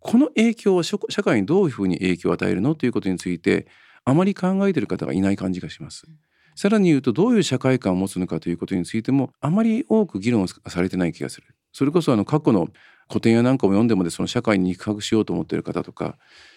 [0.00, 3.66] この影響は社会にどういうふうに影響を与えるのということについて
[4.04, 6.06] あまり考えている方がいない感じがします。
[6.54, 11.46] さらに言うとどういう社会観を持つのかということについてもあまり多く議論されてない気がする。
[11.72, 12.68] それこそあの過去の
[13.08, 16.16] 古典やなんかを読んでもでその社会に肉薄しようと思っている方とか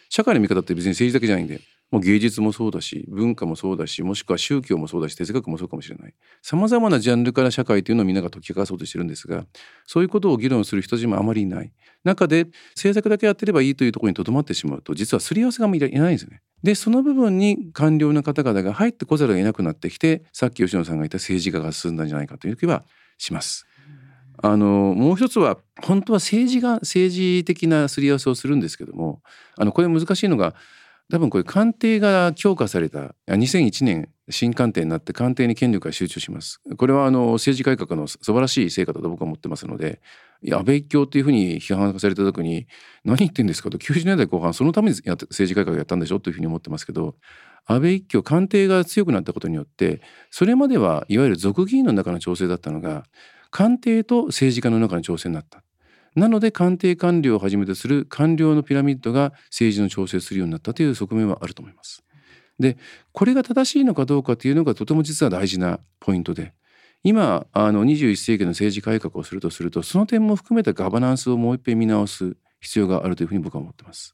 [0.09, 1.59] 社会の見方って別に政治だけじゃないんで
[1.91, 9.45] もう芸術もそうだし文化もそうだしもしくは宗教もそうだし哲学もそうかもしれないさまざまなジャンルから社会というのをみんなが解き明かそうとしてるんですが
[9.85, 11.71] そういうことを議論する人たちもあまりいない
[12.03, 16.41] 中で政策だけやってればいいというところにとどまってしまうと実はすり合わせがいないんですね。
[16.63, 22.83] でその部分に官僚の方々が入ってこざるを得なくなってきてさっき吉野さんが言った政治家が進んだんじゃないかという気は
[23.17, 23.65] します。
[24.41, 29.21] あのもう一つは本当は政治が政治的なすり合わせをするんですけども
[29.57, 30.55] あのこれ難しいのが
[31.11, 36.61] 多分これ官邸が強化された2001年新官邸になって官邸に権力が集中します。
[36.77, 40.01] これはあの政治改革の素晴らしい成果だと僕は思ってますので
[40.51, 42.67] 安倍一強っていうふうに批判された時に
[43.03, 47.15] 何言ってんですかと90年代後半そのために政治改革やったんでしょというふうに思ってますけど
[47.65, 53.03] 安倍一強官邸が強くなったことによってそれまではいわゆる俗議員の中の調整だったのが
[53.49, 55.63] 官邸と政治家の中の調整になった。
[56.19, 62.03] なので官邸官僚をはじめとする官僚のピラミッドが政治の調整するようになったという側面はあると思います。
[62.59, 62.77] で
[63.13, 66.53] これが正しいのかどうかというのがとても実は大事なポイントで
[67.03, 74.13] 今あの21世紀の政治改革をするとするとその点も含めたガバナンスをもう一遍見直す必要があるというふうに僕は思ってます。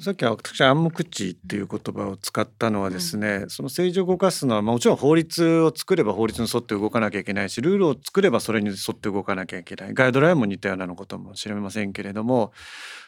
[0.00, 9.94] さっきは私暗黙知っていう言葉を使ったのはですね、うん、その政治を動かすのは、まあ、もちろん法律を作れば法律に沿って動かなきゃいけないしルールを作ればそれに沿って動かなきゃいけない。
[9.94, 12.52] ガイドラインも似たようなことも知れませんけれども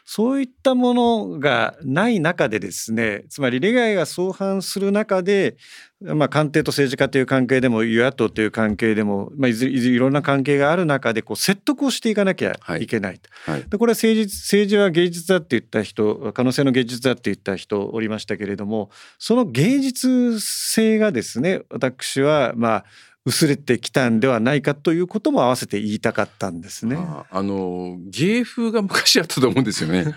[0.05, 5.57] そういったものがない中でですねつまり利害が相反する中で
[6.03, 22.85] まあ、官邸と政治家という関係でも与野党という関係でも、まあ、いずれいろんな関係がある中でこう説得をしていかなきゃいけない、はいはい、でこれは政治政治は芸術だって言った人可能性の芸術だって言った人おりましたけれどもその芸術性がですね私はまあ
[23.27, 26.97] 薄れてきたんではないかということも合わせて言いたかったんですね。
[27.31, 30.15] あの芸風が昔あったと思うんですよね。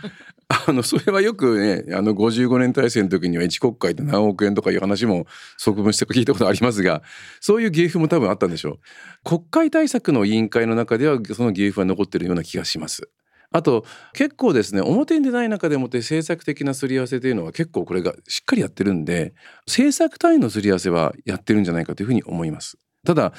[0.67, 5.25] あのそれはよくねあの55年体制の時には一国会で何億円とかいう話も
[5.57, 7.01] 側分して聞いたことありますが
[7.39, 8.79] そういう芸風も多分あったんでしょう
[9.23, 13.09] 国会対策の委員会の中ではその芸風は残ってるような気がします
[13.51, 19.33] あと結構ですね表に出ない中でもって政策的なすり合わせというのは結構これがしっかりやってるんで
[19.67, 23.33] 政策単位のすり合わせはやってるんじゃないかというふうに思いますただ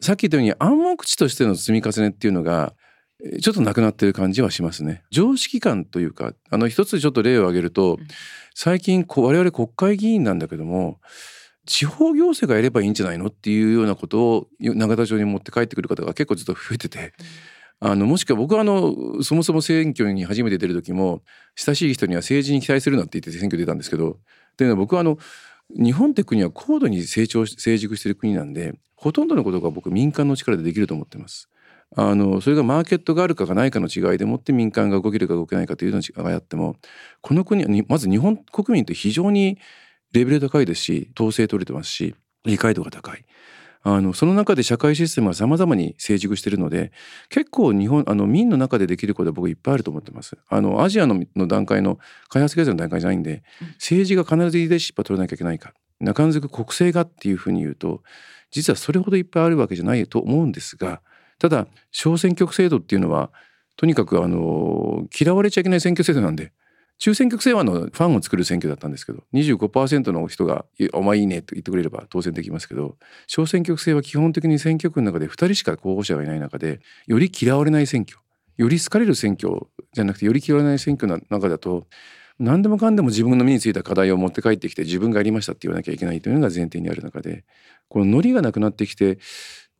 [0.00, 2.74] さっき言ったように暗黙知としての積み重ねっていうのが
[3.42, 5.02] ちょっとなくなってる感じはしますね。
[5.10, 7.98] 常識感というかあの一つちょっと例を挙げると
[8.54, 11.00] 最近我々国会議員なんだけども
[11.66, 17.12] 地方行政がやればいいんじゃないのっていうようなことを永田町に持って帰ってくる方が結構ずっと増えてて。
[17.80, 21.22] あのもしくは僕はあのそもそも選挙に初めて出る時も
[21.54, 24.18] 親しい人には政治に期待するなって言って選挙出たんですけど
[24.56, 25.16] というのは僕はあの
[25.70, 31.48] 日本って国は高度に成長成熟している国なんでほとんどのことが僕民間の力でできると思ってます。
[31.96, 36.76] あのそれがマーケットがあるかがないかの違いでもって民間が動けるか動けないかというのがあっても
[37.22, 39.58] この国はまず日本国民って非常に
[40.12, 43.24] レベル高いですし統制取れてますし理解度が高い。
[43.96, 46.92] あのその中で社会システムは様々に成熟しているので
[47.30, 50.36] 結構日本あの民の中でできることは僕いっぱいあると思ってます。
[50.48, 51.98] あのアジアのの段階の
[52.28, 53.42] 開発経済の段階じゃないんで
[53.74, 58.02] 政治が必ずリーダーシップを取らなきゃいけないか中んづく国政がっていうふうに言うと
[58.50, 61.00] 実はそれほどいっぱいあるわけじゃないと思うんですが
[61.38, 63.30] ただ小選挙区制度っていうのは
[63.76, 66.52] とにかくあの嫌われちゃいけない選挙制度なんで
[66.98, 78.18] 中選挙区制はのファンを作る選挙だったんですけど25%の人が「お前いいね」と言ってくれれば当選できますけど小選挙区制は基本的に選挙区の中で2人しか候補者がいない中でより嫌われない選挙
[78.56, 81.86] より好かれる選挙じゃなくてより嫌われない選挙の中だと
[82.40, 87.44] 何でもかんでも自分の身についた課題を持って帰ってきて自分がやりましたって言わなきゃいけないというのが前提にある中で
[87.88, 89.18] このノリがなくなってきて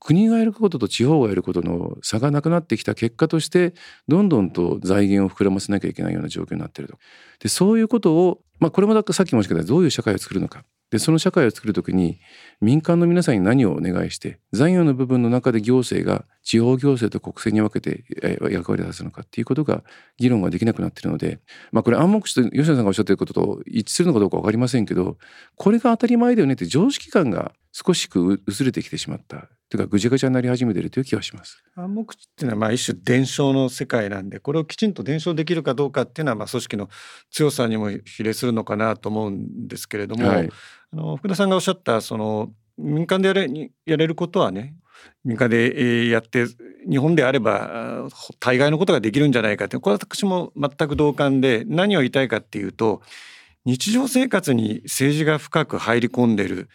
[0.01, 3.75] 国がやることと地方がやることの差がなくなってきた結果として
[4.07, 6.99] どんどんと財源を膨らませなきゃいけないような状況になっていると。
[7.41, 12.19] でそういうことを、まあ、これもださっきもしかしたどういう社会を作るのかでその社会を作る時に
[12.61, 18.05] 民間の皆さんに何をお願いして残余の部分の中で行政が地方行政と国政に分けて
[18.51, 19.85] 役割を果たすのかっていうことが
[20.17, 21.41] 議論ができなくなっているので、
[21.73, 25.19] まあ、これ暗黙知と吉野さんがおっしゃっていることと一致するのかどうか分かりませんけど
[25.57, 31.63] これが当たり前だよねって常識感が少しく薄れてきてしまったというかぐちゃぐちゃになり始めているという気がします。
[31.75, 36.89] 暗黙知っていうのはまあ一種伝承の世界なんでこれをきちんと伝承できるかどうかっていうのはまあ組織の
[37.31, 40.49] 強さにも比例するのかなと思うんですけれども、はい、
[40.93, 44.75] あの福田さんがおっしゃったその民間でやれやれることはね
[45.25, 46.47] 民間でやって
[46.89, 48.09] 日本であれば
[48.41, 53.03] 大概のことができるんじゃないかってこれは私も全く同感で何を言いたいかっていうと
[53.65, 56.69] 日常生活に政治が深く入り込んでる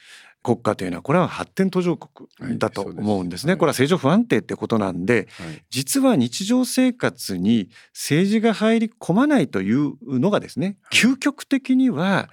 [0.43, 2.27] 国家というのはこれは発展途上国
[2.60, 3.53] だと思うんですね。
[3.53, 12.29] はい、これは政情不安定ってことなんで、はい、実は日常生活に政治が入り込まないというのがですね、究極的には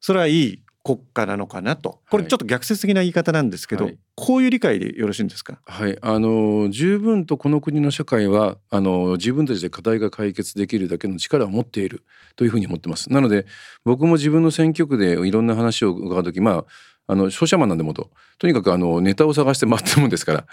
[0.00, 2.00] それはいい国家なのかなと。
[2.08, 5.60] これちょっと逆説的な言い方なんですけど、はい、こういう理解でよろしいんですか？
[5.66, 5.98] はい。
[6.00, 12.02] あの十分とこの国の社会はあの自分たちで課題が解決できるだけの力を持っている
[12.34, 13.12] というふうに思ってます。
[13.12, 13.44] なので
[13.84, 16.64] 僕も自分の選挙区でいろんな話を伺う時まあ
[17.10, 20.46] あの商社マンなんでもととにかくあのネタを探して待ってるもんですから。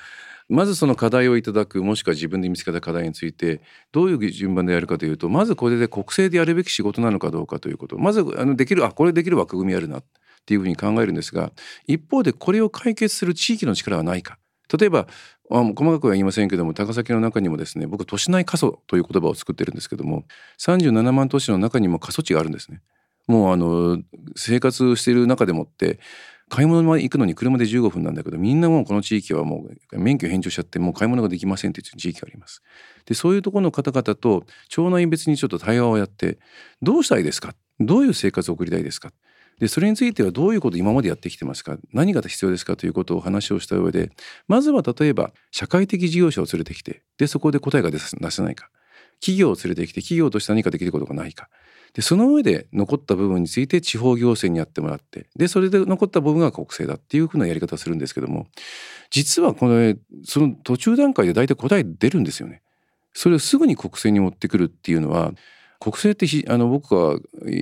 [0.50, 3.60] まずその課題をいただくもしくは自分で見つけた課題について
[3.92, 7.98] どういう順番でやるかというとまずこれで国政でやるべき仕事なのかどうかということ。
[7.98, 10.04] まずあのできるあこれできる枠組みあるなっ
[10.46, 11.52] ていうふうに考えるんですが
[11.86, 14.38] 一方でこれを解決する地域の力はないか。
[14.80, 15.08] 例えば
[15.52, 20.24] あ細かくは言いませんけども高崎の中にもですね僕都市内過疎という言葉を作ってるんですけども
[20.60, 22.82] 37万都市の中にも過疎地があるんですね。
[23.28, 24.02] もうあの
[24.36, 26.00] 生活している中でもって
[26.50, 32.62] 買い物まで行くのに車で15分なんだけどみんなもうこの地域はもう免許返上しちゃってもう買い物ができませんっていう地域があります。
[33.06, 36.40] でそういうところの方々と町内別にちょっと対話をやって
[36.82, 37.54] どうしたいですか？
[37.80, 39.12] どういう生活を送りたいですか？
[39.60, 41.78] でそれについてはどういうことを今までやってきてますか？
[41.92, 42.76] 何が必要ですか？
[42.76, 44.12] ということを話をした上で
[44.48, 48.70] まずは例えば社会的事業者を連れてきてでそこで答えが出せないか。
[49.20, 51.50] 企業を連れてきて企業として何かできることがないか。
[51.98, 58.46] でその上で残った部分について地方行政にやってもらってでそれで残った部分が国政だっていうふうなやり方をするんですけども
[59.10, 62.62] 実はこのその途中段階で大体答え出るんですよね。
[63.14, 65.34] それをすぐに国政に持ってくるっていうのは
[65.80, 67.20] 国政ってあの僕が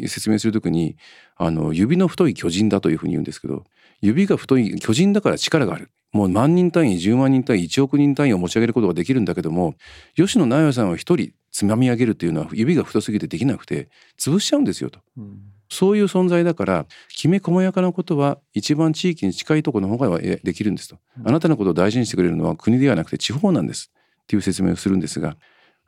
[0.10, 0.98] 説明する時に
[1.38, 3.64] あの指の太い巨人だというふうに言うんですけど
[4.02, 9.76] 指が太い巨人だから力があるもう万人単位10万人単位1億人単位を持ち上げることができるんだけども
[10.16, 15.40] 吉野直哉さんは一人つまみ上げるっていうのは指が太すぎてできなくて潰しちゃうんですよと、うん、
[15.70, 23.92] そういう存在だからきめ細やかなことは一番地域に近いところの方ができるんですと、うん、あなたのことを大事にしてくれるのは国ではなくて地方なんです
[24.24, 25.36] っていう説明をするんですが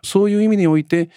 [0.03, 1.09] そういう意味において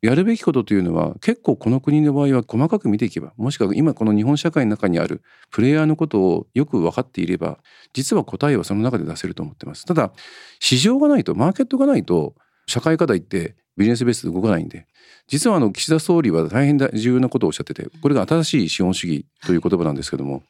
[0.00, 7.58] やるべきことというのは結構この国の場合は細かく見ていけばもしくは今この日本社会の中にあるプレイヤーのことをよく分かっていれば
[7.92, 9.84] 実は答えはその中で出せると思ってます。
[9.84, 10.12] ただ
[10.60, 12.34] 市場がないとマーケットがないと
[12.66, 14.86] 社会課題ってビジネスベースで動かないんで
[15.26, 20.42] 実はあの岸田総理は大変重要なことをおっしゃっててこれが新しい資本主義という言葉なんですけども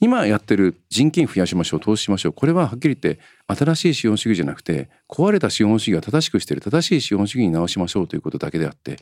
[0.00, 8.96] 今やってる人件増やしましょう投資しましょうこれははっきり言って新しい資本主義じゃなくて壊れた資本主義が正しくしてる正しい資本主義に直しましょうということだけであって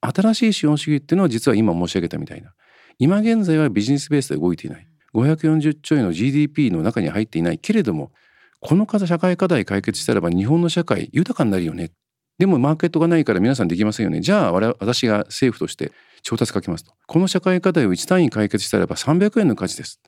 [0.00, 2.52] 新しい資本主義っていうのは実は今申し上げたみたいな
[2.98, 8.12] 今現在はビジネスベースで動いていない540兆円の GDP の中に入っていないけれども
[8.60, 11.92] この社会課題解決したらば日本の社会豊かになるよね
[12.38, 14.20] でもマーケットがないから皆さんできませんよね。
[14.20, 15.92] じゃあ私が政府として
[16.22, 16.92] 調達かけますと。
[17.06, 20.00] この社会課題を1単位解決したらば300円の価値です。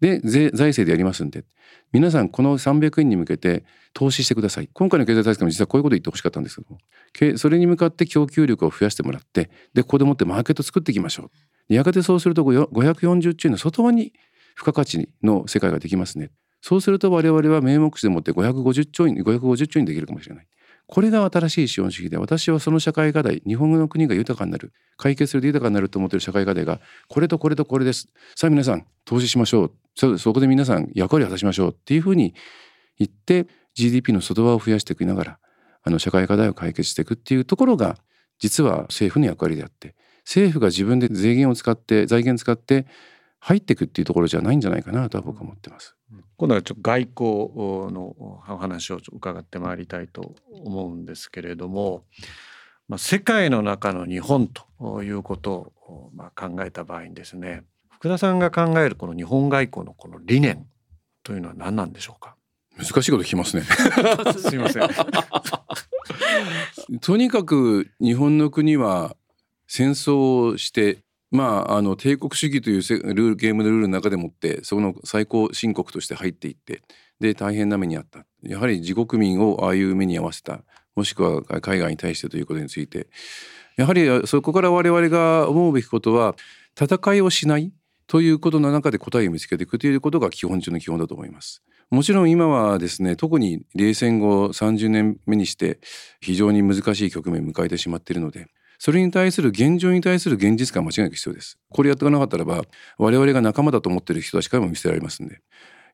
[0.00, 1.44] で、財政でやりますんで。
[1.92, 4.68] 皆さんこの300円に向けて投資してください。
[4.72, 11.30] 今回の経済対策も実はこういうこと言ってほしかったんですけども、それに向かって供給力を増やしてもらって、で、ここでもってマーケット作っていきましょ
[11.68, 11.74] う。
[11.74, 14.12] やがてそうすると540兆円の外側に
[14.56, 16.30] 付加価値の世界ができますね。
[16.60, 20.46] そうすると我々は名目詞でもって550兆円、550兆円できるかもしれない。
[20.88, 28.08] これが新しい資本主義で私はその社会課題日本の国が豊かになる解決すると豊かになると思っている社会課題がこれとこれとこれです。
[28.34, 30.18] さあ皆さん投資しましょう。
[30.18, 32.34] そこで皆さん役割を果たしましょうっていうふうに
[32.98, 35.38] 言って GDP の外側を増やしていきながら
[35.82, 37.96] あの社会課題を解決していくっていうところが
[38.38, 42.86] 実は政府の役割であって政府が自分で税源を使って財源使って
[43.40, 45.94] 入っていくっていうところじゃないんじゃないかなとは僕は思ってます。
[46.36, 52.04] 今度はちょっと外交のお話を伺ってまいりたいと思うんですけれども、
[52.88, 54.48] まあ、世界の中の日本
[54.80, 60.66] ということをまあ考えた場合にですね福田さんが考えるこの日本外交のこの理念
[61.22, 62.36] というのは何なんでしょうか？
[62.76, 63.64] 難しいこと聞きますね。
[64.38, 64.88] すみません。
[67.00, 69.16] とにかく日本の国は
[69.66, 76.82] 戦争をしてまあ、あの帝国主義というルールゲームのルールの中でもってその最高申告として入っていって
[77.20, 80.62] で大変な目にあったやはり自国民をああいう目に合わせた
[80.96, 83.08] もしくは海外に対してということについて
[83.76, 86.34] やはりそこから我々が思うべきことは
[86.80, 87.72] 戦いをしない
[88.06, 91.62] ということの中で答えを見つけていくということが基本中の基本だと思います。
[91.90, 95.78] もちろん今はですね特に冷戦後30年目にして
[96.20, 98.48] 非常に難しい局面を迎えてしまっているので
[98.78, 101.58] それに対する現状に対する現実感間違いなく必要です。
[101.68, 102.62] これやっておかなかったらば
[102.96, 105.40] 我々が仲間だと思っている人たちからも見せられますんで。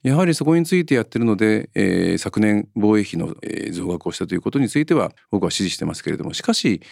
[0.02, 3.34] やはりそこについてやってるので、えー、昨年防衛費の、
[3.72, 6.82] 増額をしたということについては僕は支持してますけれどもしかし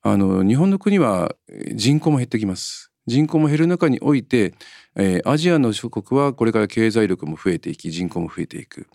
[0.00, 1.36] あの日本の国は
[1.74, 2.90] 人口も減ってきます。
[3.06, 4.54] 人口も減る中において、
[4.96, 8.86] えー、アジアの諸国はこれから経済力も増えていき人口も増えていく。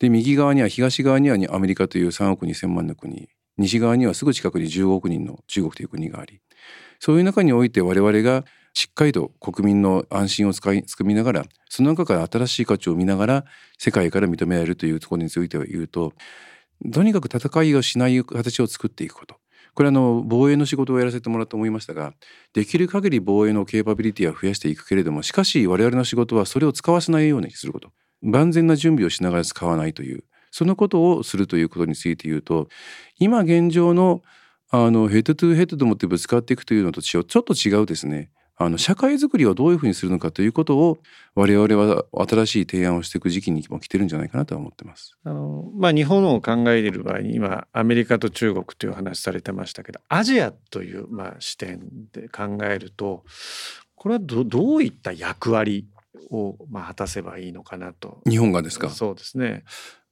[0.00, 3.28] で右側には東側にはアメリカという3億2,000万の国
[3.60, 6.40] 西側にはすぐ近くに15億人の中国という国があり
[6.98, 13.44] そういう中において我々がしっかりと国民の安心を使いつくみながらその中から新しい価値を見ながら
[13.78, 16.12] 世界から認められるというところについては言うと
[16.92, 19.36] とにかく戦いをしない形を作っていくこと。
[19.74, 22.12] これはあの防衛の仕事をやらせてもらって思いましたが
[22.52, 27.92] できる限り防衛のケーパビリティは増やしていくけれどもしかし我々の仕事はそれを使わせないようにすること。
[28.22, 30.24] 万全な準備をしながら使わないという。
[30.50, 32.68] そのことをするということについて言うと
[33.18, 34.22] 今現状の
[34.72, 38.30] あのヘッドトゥヘッドと思ってぶつかっていくというのとちょっと違うですね
[38.62, 40.98] あの社会づくりをどういうふうにするのかということを
[41.34, 45.16] 我々は新しい提案をしていく時期にも来てるんじゃないかなとは思ってます。
[45.24, 51.80] あのまあ、日本を考えている場合に今アメリカと中国という話されてましたけどアジアというまあ視点
[52.12, 53.24] で考えると
[53.94, 55.86] これはどどういった役割
[56.30, 58.20] をまあ果たせばいいのかなと。
[58.28, 58.90] 日本がですか？
[58.90, 59.64] そうですね。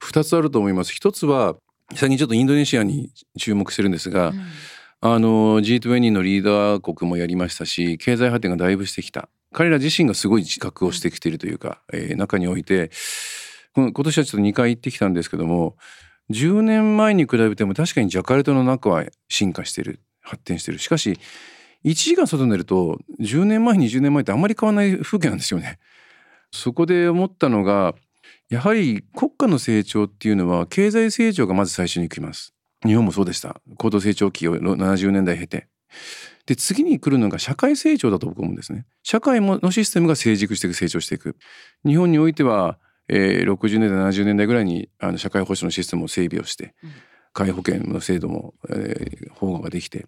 [0.03, 0.93] 2つあると思います。
[0.93, 1.57] 一つは
[1.95, 4.41] 最近ちょっとインドネシアに注目してるんですが、うん、
[5.01, 12.91] あの G20 のリーダー国もやりましたし経済発展がだいぶしてきた彼ら自身がすごい自覚をしてきているというか、えー、中において
[13.75, 15.77] 今年はちょっと2回行ってきたんですけども
[16.31, 21.19] 10年前に比べても確かにジャカルタの中は進化してる発展してるしかし
[21.89, 25.79] 1時間外に出ると10年前20年前ってあんまり変わらない風景なんですよね。
[26.53, 27.95] そこで思ったのが
[28.51, 32.55] やはり国家の成長っていうのは経済成長がまず最初に来ます。
[32.85, 33.61] 日本もそうでした。
[33.79, 35.69] 高度成長期を70年代経て。
[36.47, 38.85] で次に来るのが社会成長だと僕は思うんですね。
[39.03, 41.37] 社会のシステムが成熟していく成長していく。
[41.87, 42.79] 日本においては、
[43.09, 46.75] えー、60年代70年代ぐらいにあの社会保障のシステムを整備をして、
[47.33, 50.07] 介保険の制度も、えー、保護ができて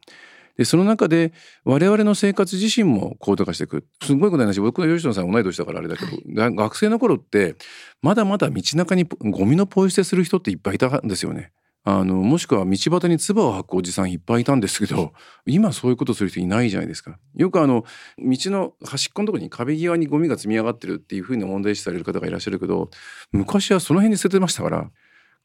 [0.61, 1.33] でその中で
[1.65, 7.57] 我々の生活自身も高度化していくすごいことないし僕の吉野さん同い年だからあれだけど、はい、学生の頃って
[8.03, 11.53] まだまだ道中にゴミのポイ捨てする人っていっぱいいたんですよね。
[11.83, 15.15] あのもしくは道端に唾を吐くおじさんいっぱいいたんですけど
[15.47, 17.19] 今そういうことする人いないじゃないですか。
[17.35, 17.87] よくあの
[18.19, 22.91] 道の端っこのところに壁際にゴミが積み上がってるっていうふうに問題視される方がいらっしゃるけど
[23.33, 24.91] 昔はその辺に捨ててましたから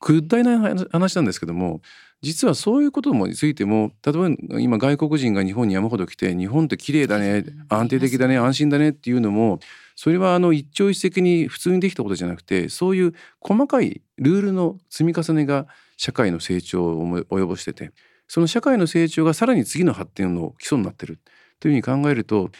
[0.05, 1.81] くだいない話なんですけども
[2.21, 9.59] 実はそういうこともについても例えば今外国人が日本に山ほど来て日本って綺麗だね安定的だね安心だねっていうのも
[9.95, 15.65] それはあの一朝一夕に普通にできたことじゃなくてそういう細かいルールの積み重ねが
[15.97, 17.91] 社会の成長を及ぼしてて
[18.27, 21.19] その社会の成長がさらに次の発展の基礎になってる
[21.59, 22.51] というふうに考えると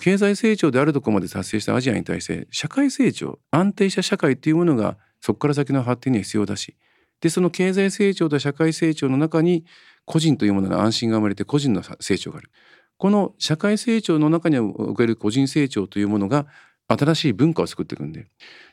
[0.00, 6.76] 経済成長であるところまで達成したアジアに対して社会成長安定した社会というものがそこから先の発展には必要だし
[7.22, 9.64] でその経済成長と社会成長の中に
[10.04, 12.50] 個人というものの安心が生まれて個人の成長がある。
[12.98, 16.46] この社会成長の中における個人成長というものが
[16.88, 18.26] 新しい文化を作っていくんで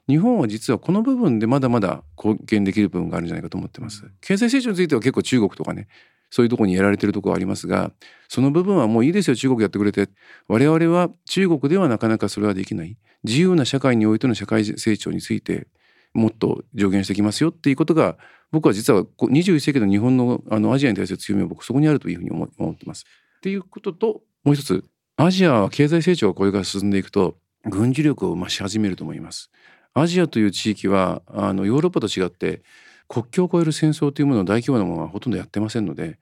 [0.07, 4.03] 日本は実はこの部分でまだまだ貢献できる部分があるんじゃないかと思ってます。
[4.21, 5.87] 経済成長については結構中国とかね
[6.31, 7.91] そういうとこにやられてるところありますが
[8.27, 10.09] その部分はもういいですよ中国やってくれて。
[10.47, 12.97] 我々は中国ではなかなかそれはできない。
[13.23, 15.67] 自由な社会においての社会成長について
[16.13, 18.17] もっと助言してきますよっていうことが
[18.51, 23.05] 僕は実は21世紀の日本のあのアジアに対する強みは僕そこにあるというふうに思ってます。
[23.37, 24.83] っていうことともう一つ
[25.17, 29.51] アジアは経済成長がこれから進んでいくと軍事力を増し始めると思います。
[29.93, 32.63] アジアという地域はあのヨーロッパと違って
[33.07, 36.19] 国境を越える戦争というものを大規模なものはほとんどやってませんので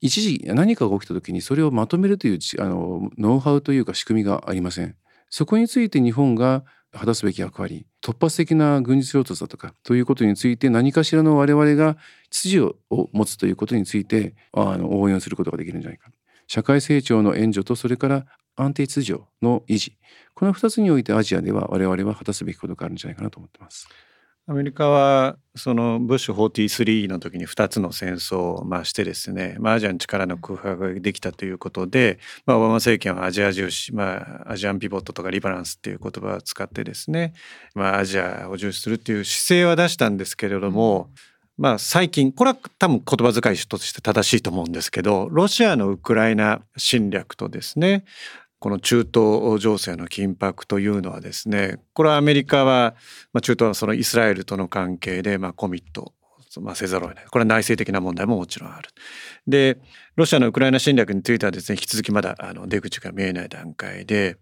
[0.00, 4.96] 一時何かが起きた時にそれをまとめるというあのノウハウというか仕組みがありません。
[5.30, 11.96] そこについて日本が果たすべき役割突発的な軍事衝突だとかということについて何かしらの我々が
[12.30, 16.10] 秩序を持つということについてあの応援をすることができるんじゃないか
[16.46, 18.26] 社会成長の援助とそれから
[18.56, 19.96] 安定秩序の維持
[20.34, 23.88] この2つにおいてアジアでは我々は果たすべきことがあるんじゃないかなと思ってます。
[24.46, 37.32] アメリカはそのブッシュ43の時に2つの戦争をしてですね、まあ、アジアの力の空白ができたということで、まあ、オバマ政権はアジア重視、まあ、アジアンピボットとかリバランスっていう言葉を使ってですね、
[37.74, 41.08] まあ、アジアを重視するっていう姿勢は出したんですけれども、
[41.56, 48.04] まあ、最近これは多分言葉遣いとして正しいと思うんですけどロシアのウクライナ侵略とですね
[48.64, 52.94] この中東情勢の緊迫というのはですねこれはアメリカは、
[53.34, 56.14] まあ、中東はそのイスラエルとの関係で、まあ、コミット、
[56.62, 58.88] まあ、せざるを得ないこれは内政的な問題ももちろんある。
[59.46, 59.76] で
[60.16, 64.38] ロシアのウクライナ侵略についてはですね引き続きまだあの出口が見えない段階で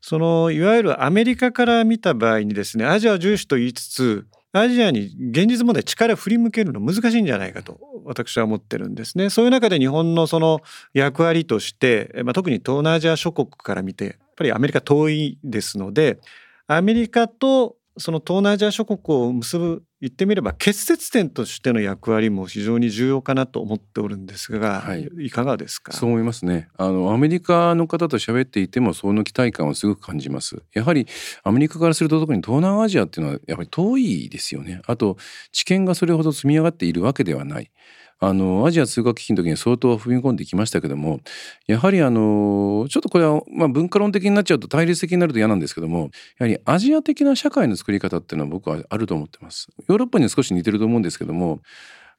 [0.00, 4.26] そのいわゆるアメリカから見た場合にですねアジアを重視と言いつつ
[4.58, 9.30] アジアに現実問題力振り向けるの難しいんじゃないかと私は思ってるんですね。
[9.30, 10.60] そういう中で日本のその
[10.94, 16.18] 役割として、まあ、特に東南アジア諸国から見てやっぱりアメリカ遠いですので
[16.66, 25.92] アメリカとその東南アジア諸国を結ぶ言ってみれば結節点としての役割も非常に重要かなと思っておるんですが、はい、いかがですか？
[25.92, 26.68] そう思いますね。
[26.76, 30.62] あのアメリカの方と喋っていてもその期待感をすごく感じます。
[30.74, 31.06] やはり
[31.44, 34.82] アメリカからすると特に東南アジアっていうのはやっぱり遠いですよね。
[34.86, 35.16] あと
[35.52, 37.70] 知見がそれほど積み上がっているわけではない。
[38.18, 41.20] あのアジア通貨危機の時に相当踏み込んできましたけども
[41.66, 49.68] やはりあのちょっとこれは、まあ、文化論的になっちゃうと対立的になると嫌なんですけどもやはりアジア的な社会の作り方っていうのは僕はあると思ってます。
[49.88, 51.60] ヨーロッパには少し似てると思うんですけども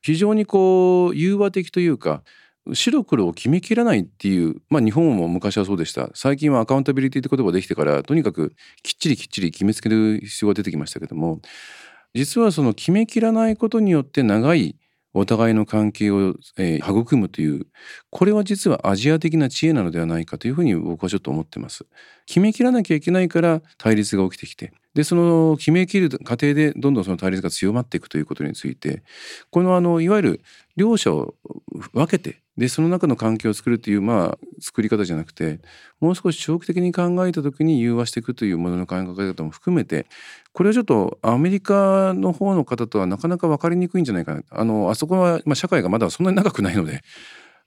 [0.01, 2.23] 非常にこう融和的というか
[2.73, 8.53] 白黒を決めきらないっていうまあ日本も昔はそうでした最近はアカウンタビリティって言葉できてからとにかく
[8.83, 11.39] きっちりきっちり決めつける必要が出てきましたけども
[12.13, 14.75] 実はその決めきらないことによって長い
[15.13, 17.65] お互いの関係を、えー、育むという
[18.09, 21.85] これは実はアジア的な知恵なのではないかというふうに僕はちょっと思ってます。
[22.27, 29.03] 決めきらなきゃいけないから対立が起きてきてでその決めきる過程でどんどんその対立が強まっていくということについて
[29.51, 30.41] このあのいわゆる
[30.75, 31.35] 両者を
[31.93, 35.59] 分けてでその中の関係を作るというまあ作り方じゃなくて
[35.99, 40.07] もう少し長期的に考えた時に融和していくというものの考え方も含めて
[40.51, 44.41] これはちょっとアメリカの方の方とはなかなか分かりにくいんじゃないかな。
[44.49, 47.03] あのあそこは、まあ、社会がまだそんなに長くないので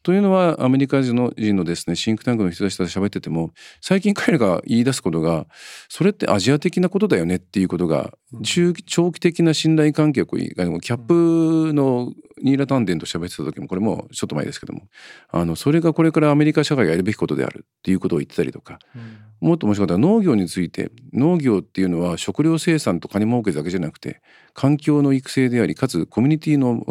[0.02, 5.46] というのはアメリカ人の人のですねシンクタンクの人たちと喋ってても最近彼らが言い出すことが
[5.88, 14.82] それってアジア的なことだよねっていうことが中長期的な信頼関係をキャップのニーラ・タンデンと喋ってた時もこれもちょっと前ですけども
[15.30, 18.78] あのそれがこれからアメリカ社会がやるべきことであるっていうことを言ってたりとか、
[19.42, 24.22] うん、もっと面白かった農業について農業っていうのは食料生産と金儲けだけじゃなくて
[24.54, 26.82] 環境の育成でありかつコミュニティの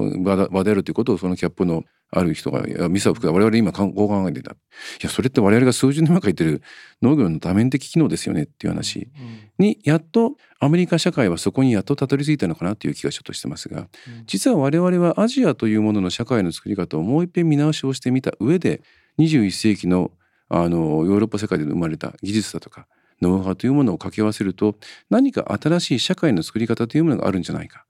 [0.51, 4.55] 場であるということをそのキャップのある人が「ミサを吹く我々今こう考えてた」い
[5.01, 6.61] やそれって我々が数十年前から言ってる
[7.01, 9.09] 農業の多面的機能ですよねっていう話
[9.57, 13.87] にやっとアメリカ社会はそこにやっとたどり着いたのかなという気がちょっとしてますが
[14.25, 18.81] 実は我々はアジアというものの社会の作り方をもう一遍見直しをしてみた上で
[19.19, 20.11] 21世紀の
[20.51, 22.87] あのヨーロッパ世界で生まれた技術だとか
[23.21, 24.75] ノウハウというものを掛け合わせると
[25.09, 27.85] 何か新しい社会の作り方というものがあるんじゃないか。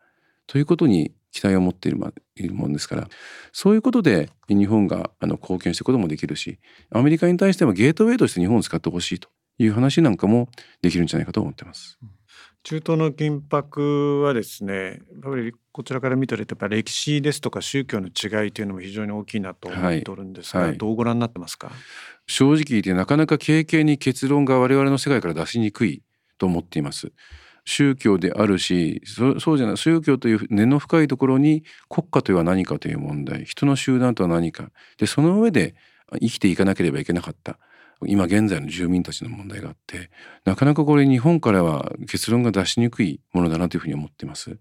[0.47, 1.97] ということに期待を持っている
[2.53, 3.07] もんですから。
[3.51, 6.59] そういうことで日本があの貢献していくこともできるし
[6.91, 10.49] アメリカに対してはゲートウェイとして日本を使ってほしいという話なんかも
[10.81, 11.99] できるんじゃないかと思ってます。
[12.61, 20.69] 中東の緊迫はですねやっぱりこちらから見たらやっぱ歴史ですとか宗教の違いというのも非常に大きいなと思っておるんですが、はい。
[20.69, 21.71] はい、どうご覧になってますか？
[22.27, 26.03] 正直言ってなかなか経験に結論が我々の世界から出しにくい
[26.37, 27.13] と思っています。
[27.65, 33.45] 宗教であるしそうじゃない宗教という根の深いところに国家とは何かという問題。
[33.45, 34.71] 人の集団とは何か。
[34.97, 35.75] でその上で
[36.19, 37.59] 生きていかなければいけなかった。
[38.05, 40.09] 今現在の住民たちの問題があって
[40.45, 44.57] なかなかこれ日本からは結論が出しにくいものだなというふうに思っています。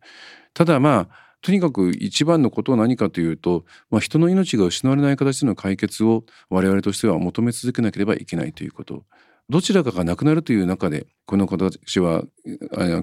[0.55, 9.05] ただまあとにかく一番のことは何かというと、まあ、人の命が失われない形での解決を我々としては求め続けなければいけないということ。
[9.51, 12.23] どちらかがなくなるという中でこの形は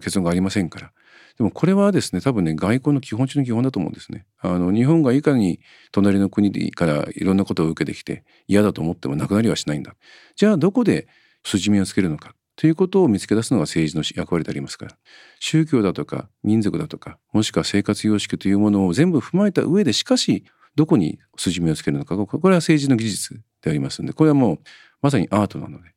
[0.01, 0.91] 結論がありませんから
[1.37, 4.25] でもこれはですね多分ね外交の基本中の基本だと思うんですね。
[4.39, 5.59] あの日本がいかに
[5.91, 9.95] 隣の国からいろんなことを受けてきて嫌だと思ってもなくなりはしないんだ。
[10.35, 11.07] じゃあどこで
[11.43, 14.97] 筋目をつけるのかということを見つけ出すのが政治の役割でありますから
[15.39, 24.59] 宗教だとか民族だとかもしくは生活様式というものを全部踏まえた上でしかしどこに筋目をつけるのかこれは政治の技術でありますのでこれはもう
[25.01, 25.94] まさにアートなので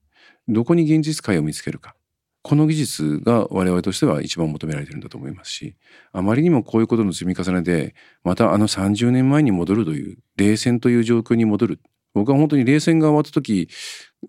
[0.49, 1.95] どこに現実界を見つけるか
[2.43, 5.77] この技術が我々としては一番求められてるんだと思いますし
[6.13, 7.95] あまりにもこういうことの積み重ねで
[8.25, 11.81] またあの30年前に戻るという冷戦という状況に戻る
[12.15, 13.69] 僕は本当に冷戦が終わった時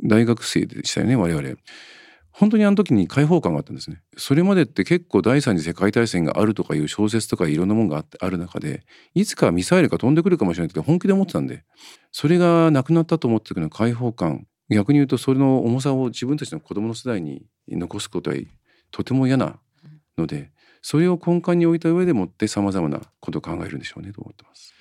[0.03, 1.55] 大学生でしたよね我々。
[2.31, 4.01] 本当にあの時に解放感があったんですね。
[4.15, 11.65] それまでって結構第三次世界大戦があるとかいう小説とかいろんなものがある中でいつかミサイルが飛んでくるかもしれないって本気で思ってたんで
[12.11, 18.37] それがなくなったと思ってくの解放感逆に言うとそれの重さを自分たちの子供の世代に残すことは
[18.91, 19.59] とても嫌な
[20.17, 20.51] ので
[20.81, 24.73] それを根幹に置いた上でもってさまざまなことを考えるんでしょうねと思ってます。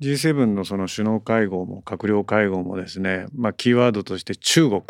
[0.00, 4.82] G7 のその首脳会合も閣僚会合もですね、まあ、キーワードとして中国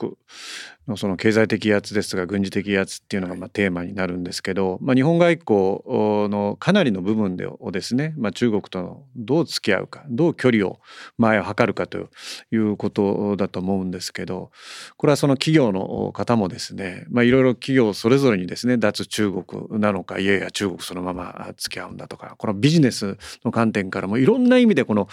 [0.89, 10.79] のその経済的威圧ですとか軍事的威圧っていうのがまあテーマになるんですけど、まあ、日本外交のかなりの部分でをですね、まあ、中国とどう付き合うかどう距離を
[11.19, 12.09] 前を測るかと
[12.53, 14.51] いうことだと思うんですけど
[14.97, 25.09] これはその企業の方もですね、まあ、いろいろ企業それぞれにですね脱中国なのかいやいや中国そのまま付き合うんだとかこのビジネスの観点からもいろんな意味でこの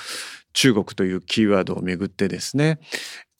[0.53, 2.79] 中国というキーワードをめぐってですね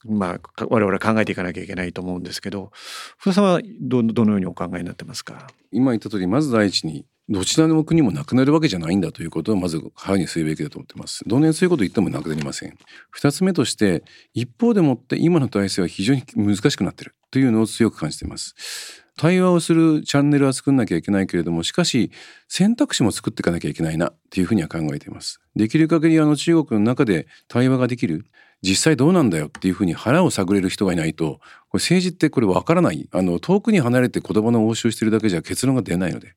[0.06, 2.70] まあ、我々は考えていかなきゃいけないと思うんですけど
[3.18, 5.46] 福田さんはどどのようにお考えになってますか？
[5.72, 11.24] 今言った通りまず第一にどちらの国もなくなるわけじゃないんだということをまず歯にするべきだと思ってます。
[11.26, 12.76] どんなにそういうことを言ってもなくなりません。
[13.10, 19.03] 二つ目として一方でもって今の体制は非常に難しくなっているというのを強く感じています。
[19.16, 22.10] 対話をするチャンネルは作んなきゃいけないけれどもしかし
[22.48, 25.40] 選択肢も作っていかなきゃいけないなっていうふうには考えています。
[25.54, 28.26] できる限りあの中国の中で対話ができる
[28.62, 31.38] 実際どうなんだよっていうふうに腹を探れる人がいないと
[31.68, 36.34] これ政治ってこれわからないあの遠くに離れて言葉の応酬してるだけじゃ結論が出ないので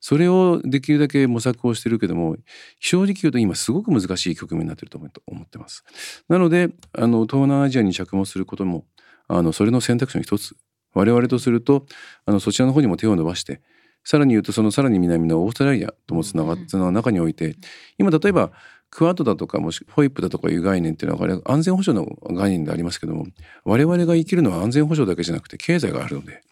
[0.00, 2.36] それをできるだけ模索をしてるけども
[2.80, 5.08] 正直言うと今すごく難しい局面になってると思
[5.42, 5.84] ってます。
[6.28, 8.84] なのであの東南アジアに着目することも
[9.28, 10.56] あのそれの選択肢の一つ
[10.94, 11.86] 我々とすると
[12.26, 13.60] あのそちらの方にも手を伸ばして
[14.04, 17.56] さらに言うとそのさらに南のオーストラリアともつながっての中において
[17.98, 18.52] 今例えば
[18.90, 23.26] クワッドだとかもしホイップだとかいう概念っていうのは安全保障の概念でありますけども
[23.64, 26.42] 我々が生きるのは安全保障だけじゃなくて経済があるので、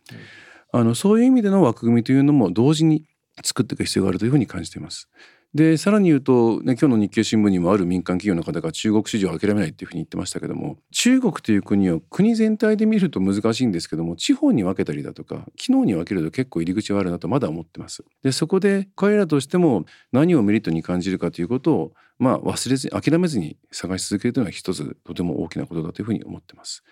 [0.72, 3.05] あのそういう意味での枠組みというのも同時に
[3.43, 5.09] 作っていく必要があるというふうに感じています。
[5.57, 18.05] でさらに言うと、ね、今日の日経新聞にもある民間企業の方が中国市場を諦めないっていうふうに言ってましたけども中国という国を国全体で見ると難しいんですけども地方に分けたりだとか機能に分けると結構入り口はあるなとまだ思ってます。
[18.23, 26.85] でそこで彼らとしても何をメリットに感じるかということをまあ忘れずに諦めずに探し続けるというのは一つとても大きなことだというふうに思ってます。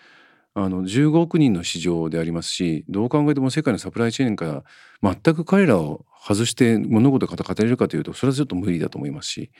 [0.54, 4.64] あの15億人の市場でありますしどう考えても世界のサプライチェーンか
[5.02, 9.50] ら全く彼らを外して物事が語れるかというとそれはちょっと無理だと思いますし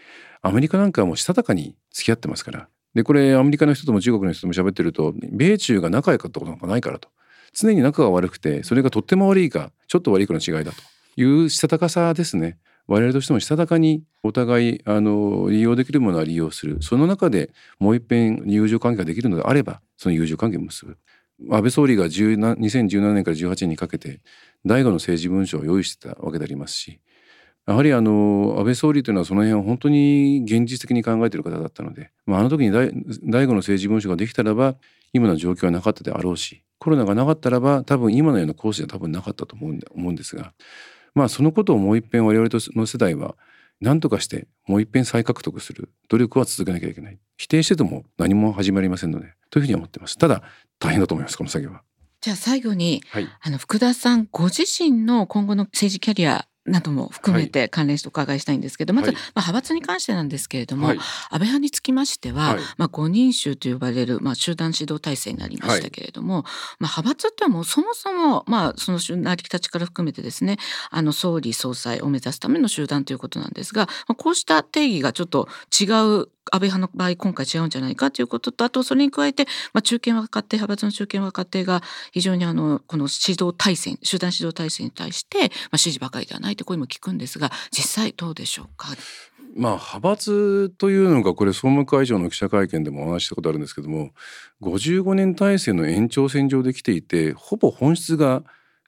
[0.41, 2.69] アメリカなんかはもうしたたかに付き合ってますから。
[2.95, 7.09] でこれアメリカの人とも中国の人とも喋ってると米中が仲良かったことなんかないからと。
[7.53, 10.83] 常に仲が悪くてそれがとっても悪いかちょっと悪いかの違いだと。
[11.17, 12.59] いうしたたかさですね。
[12.87, 16.79] 我々としてもしたたかにお互いあの利用できるものは利用する。
[16.81, 20.97] その中でもう一遍友情関係ができるのであればその友情関係を結ぶ
[21.51, 24.21] 安倍総理が2017年から18年にかけて
[24.65, 27.01] 第五の政治文書を用意してたわけでありますし
[27.67, 32.93] やはりあの安倍総理というのはその辺を本当に現実的に考えている方だったので、まあ、あの時に第
[33.23, 34.77] 第五の政治文書ができたらば
[35.13, 40.53] 今の状況はなかったであろうしコロナがなかったらば多分今のようなコースでは多分なかったと思うん思うんですが
[41.15, 43.37] まあそのことをもう一遍我々の世代は
[43.85, 45.91] 何とかしてもう一遍再獲得する。
[46.09, 47.19] 努力は続けなきゃいけない。
[47.37, 49.35] 否定してても何も始まりませんので。
[49.51, 50.19] というふうに思ってます。
[50.19, 50.43] ただ
[50.79, 51.83] 大変だと思いますこの作業は。
[52.21, 66.45] じゃあ最後に、はい、あの福田さんご自身の今後の政治キャリアなども含めて関連してお伺いしたいんですけど、はい、まず、まあ、派閥に関してなんですけれども、はい、安倍派につきましては、はい、まあ、五人衆と呼ばれる、まあ、集団指導体制になりましたけれども、
[66.79, 70.57] まあ、派閥ってもうそもそも、まあ、その成り立ちから含めてですね
[70.91, 75.49] あの総理総裁を目指すための集団ということなんですが、まあ、こうした定義がちょっと
[75.79, 75.85] 違
[76.21, 81.83] う安倍派の場合今回違うんじゃないかということとあとそれに加えて、まあ、中堅若手派閥の中堅若手が
[82.13, 88.89] 非常にあのこの指導体制集団指導体制に対して、まあ、支持ばかりではないという声も聞くんですが実際どうでしょうか？
[89.57, 94.11] まあ、派閥というのがこれ総務会長の記者会見でもお話したことあるんですけども
[94.63, 98.43] 55年体制の延長線上で来ていてほぼ本質が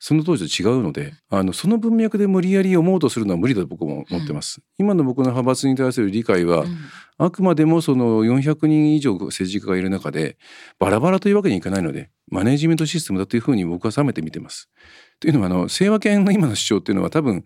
[0.07, 4.59] その当時と違うのであのその文脈で無理やり思うとするのは無理だと僕も思ってます。
[4.78, 6.78] うん、今の僕の派閥に対する理解は、うん、
[7.18, 10.38] あくまでもその400人以上政治家がいる中で
[10.78, 14.70] バラバラというわけにいかないのでマネジメントシステムだというふうに僕は冷めて見てます。
[15.18, 17.42] というのはあの清和犬の今の主張っていうのは多分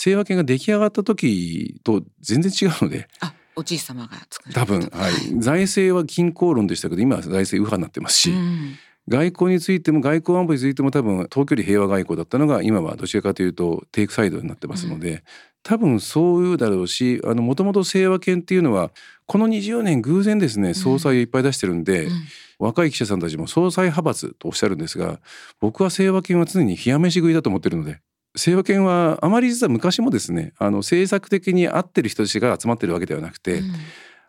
[0.00, 3.08] 清和犬が出来上がった時と全然違うので。
[3.56, 4.10] おじい様が
[4.52, 8.76] 多分、はい、財政は均衡論でしたけど今は財政右派になってますし、うん
[9.08, 15.22] 外交についても外交安保についても多分遠距離平和外交だったのが今はどちらかというとテイクサイドになってますので、うん、
[15.62, 18.90] 多分そういうだろうしもともと清和犬っていうのは
[19.26, 22.12] この20年偶然ですね総裁をいっぱい出してるんで、うん。
[22.12, 22.18] うん、
[22.58, 25.20] 若い記者さんたちも総裁派閥とおっしゃるんですが
[25.60, 28.00] 僕は清和犬は常に冷や飯食いだと思ってるので
[28.36, 33.62] 清和犬はあまり実は昔もですねあの政策的に合ってる人たちが集まってるわけではなくて、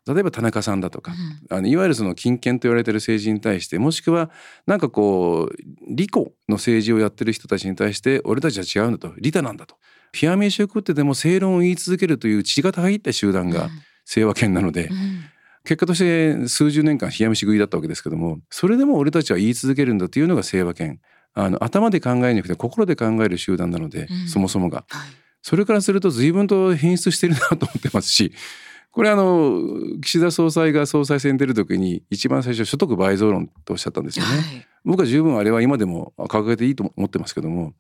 [0.08, 1.14] 例えば田中さんだとか、
[1.50, 4.30] うん、あのいわゆるその金権と言われてる政治に対してもしくは
[4.68, 5.56] なんかこう
[5.88, 6.12] 利己
[6.48, 9.14] の政治をやってる人たちに対して俺たちは違うんだと。
[9.18, 9.76] 利他なんだと。
[10.20, 13.70] 冷や飯を食ってでも正論を言い続けるという血が入った集団が
[14.06, 15.24] 清和権なので、うん、
[15.66, 21.02] 結果として数十年間冷や飯食いだったわけですけどもそれでも俺たちは言い続けるんだというのが清和権
[21.34, 24.86] あの頭で考えなくて心で考える集団なので、うん、そもそもが。
[24.88, 25.26] はい。
[25.42, 28.34] それからすると随分と変質してるなと思ってますし
[28.96, 29.60] これあの
[30.02, 34.32] 岸田総裁が総裁選出る時に一番最初所得倍増論とおっしゃったんですよね。
[34.32, 37.74] はい、僕は十分あれは今でも掲げていいと思ってますけども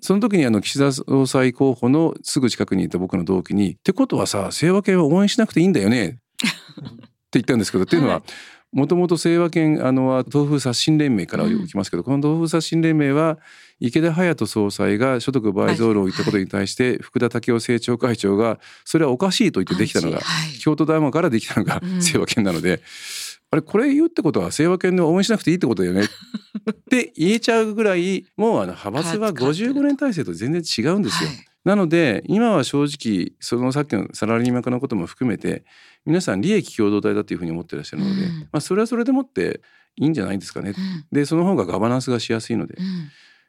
[0.00, 6.06] その時にあの岸田総裁候補のすぐ近くにいた僕の同期に「ってことはさ清和系は応援しなくていいんだよね」
[6.40, 8.22] って言ったんですけど、っていうのは
[8.72, 13.38] もともと清和県あのは豆腐刷新連盟から起きますけど、うん、この豆腐刷新連盟は
[13.80, 20.20] 池田隼人総裁が所得倍増論を言ったことに対して、福田赳夫政調会長がそれはおかしいと言ってできたのが、
[20.60, 22.80] 京都大学からできたのが清和県なので。
[23.50, 26.02] あれこれ言うってことは清和県で応援しなくていいってことだよね
[26.70, 31.30] って言えちゃうぐらいもうあの派閥は55年体制と全然違うんですよ。
[31.64, 35.64] なので今は正直そのさっきのサラリーマン化のことも含めて
[36.06, 39.60] 皆さん利益共同体だというふうに思ってらっしゃるので、うん、まあ、それはそれでもって
[39.96, 40.70] いいんじゃないですかね。
[40.70, 40.74] うん、
[41.10, 42.74] でその方がガバナンスがしやすいので。
[42.78, 42.84] うん。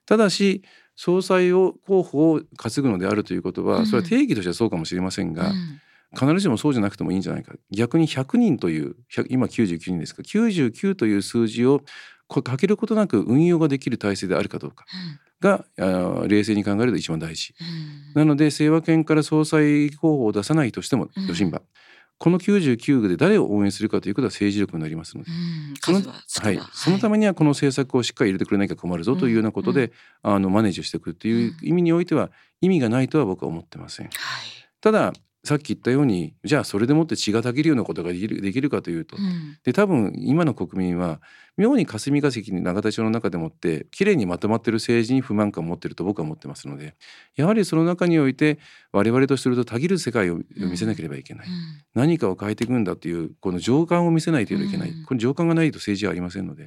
[0.05, 0.64] ただし
[0.95, 5.51] 総裁を候補を担ぐのであるということは、それは定義としてはそうかもしれませんが、
[6.14, 7.53] 必ずしもそうじゃなくてもいいんじゃないか。
[7.70, 8.95] 逆に100人という
[9.30, 11.84] 今99人ですが99という数字を
[12.28, 14.86] かけることなく運用ができる体制であるかどうか
[15.39, 17.53] が、うん、冷静に考えると一番大事、
[18.16, 21.62] うん、なので清和県から総裁候補を出さないとしても余震場、
[22.20, 25.30] この99区で誰を応援するかということは政治力になりますので、
[25.80, 29.91] そのはい、そのためにはこの政策をしっかり入れてくれなきゃ困るぞというようなことで、
[30.24, 34.07] あのマネージしていくという意味においては意味がないとは僕は思ってません。
[34.07, 34.13] はい、
[34.82, 35.13] ただ
[35.47, 41.21] さっき言ったようにじゃあそれでもって血がたぎるようなことができるできるかというと、うん、で多分今の国民は
[41.57, 46.95] 妙に霞が関に永田町の中でもってきれいにまとまってる政治に不満感を持ってると僕は思ってますので
[47.35, 48.59] やはりその中において
[48.91, 51.53] 我々とするとたぎる世界を見せなければいけない、うん、
[51.95, 56.65] 何かを変えていくんだというこの情感を見せないといけない、この情感がないと政治はありませんので。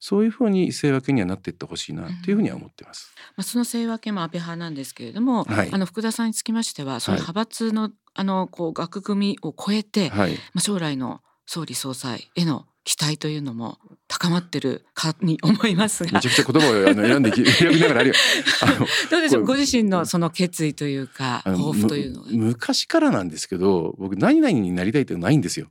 [0.00, 3.12] そういうふうに清分けにはなっていってほしいなというふうには思ってます。
[3.36, 16.10] まあ、その清分けも安倍派なんですけれども、はい、あの福田さんにつきましては、その派閥の、はい、あのこう枠組みを超えて、はい、まあ将来の総理総裁への期待というのも高まってるかに思いますが。
[16.12, 18.14] めちゃくちゃ言葉をあの選んで 選びながらあるよ。
[19.08, 19.44] どうでしょう？
[19.44, 22.26] ご自身のその決意というか抱負というのは。
[22.32, 25.68] 昔からなんですけど僕何々になりたいってないんですよ。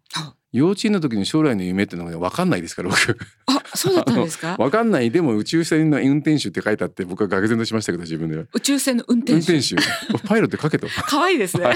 [0.57, 3.17] 幼稚園の時に将来の夢ってのが分かんないですから僕。
[3.45, 4.55] あそうだったんですか？
[4.57, 5.11] 分かんない。
[5.11, 9.53] でも宇宙船の運転手って書いてあって僕は愕然としましたけど自分で宇宙船の運転手。
[9.53, 9.75] 運転手。
[10.27, 10.87] パイロット書けと。
[11.05, 11.75] 可愛いですね、はい、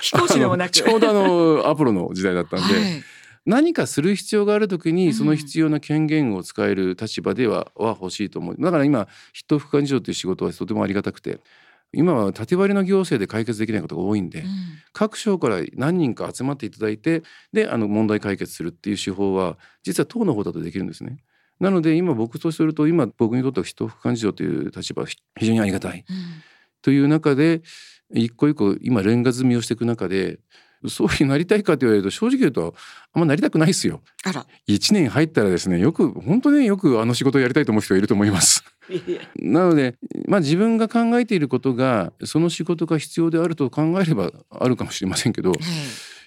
[0.00, 3.02] 飛行士でもなくちょうどあのアポロの時代だったんで、はい。
[3.46, 8.56] 何かする必要がある時にその必要な権限を使える立場では,、は欲しいと思う。
[8.58, 11.40] だから今筆頭副幹事長という仕事はとてもありがたくて
[11.92, 14.46] 今は縦割りの行政で解決できないことが多いんで、うん、
[14.92, 17.22] 各省から何人か集まっていただいて
[17.52, 21.18] であの問題解決するっていう手法は実は党の方だとできるんですね。
[21.58, 26.16] なので今僕とすると今僕にとっては人副幹事長という立場は非常にありがたい、うん、
[26.80, 27.60] という中で
[28.14, 30.38] 一個一個今レンガ積みをしていく中で
[30.88, 32.74] そういうなりたいかと言われると正直言うと
[33.12, 34.00] あんまなりたくないですよ。
[34.24, 38.64] あら1年入ったらですねよく本当ねよくあの仕事をやりたいと思う人いると思います。
[39.36, 45.52] なので、まあ、自分が考えていることがその仕事が必要であると考えればあるかもしれませんけど、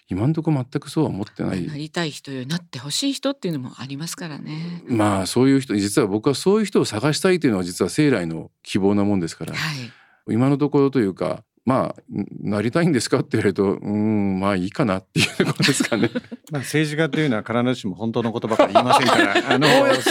[0.09, 1.65] 今のところ全くそうは思ってない。
[1.65, 4.83] なりたい人よなってほしい人っていうのもありますからね。
[4.87, 9.91] まあそういう人実は僕はそういう人を探したいというのは実は生来の希望なもんですから、はい、
[10.29, 12.01] 今のところというかまあ
[12.41, 16.09] なりたいんですかって言われるとうんまあいいかなっていうところですかね。
[16.51, 19.67] まあ政治家というのは必ずしも本当のことばかり言いませんから あの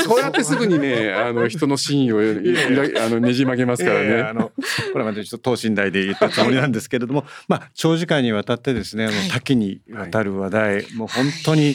[0.08, 4.22] こうやってすぐにねあの人の真意をあのねじ曲げますからね。
[4.22, 4.52] あの
[4.92, 11.74] これまでちょっと等身大で言ったつもりなんですけれども、まあ長時間にわたってですねもう多岐にわたる話題、はい、もう本当に、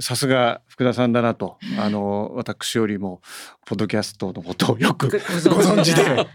[0.00, 3.20] さすが福田さんだなと、あの私よりも
[3.66, 5.16] ポッドキャストのことをよくご
[5.60, 6.26] 存知で。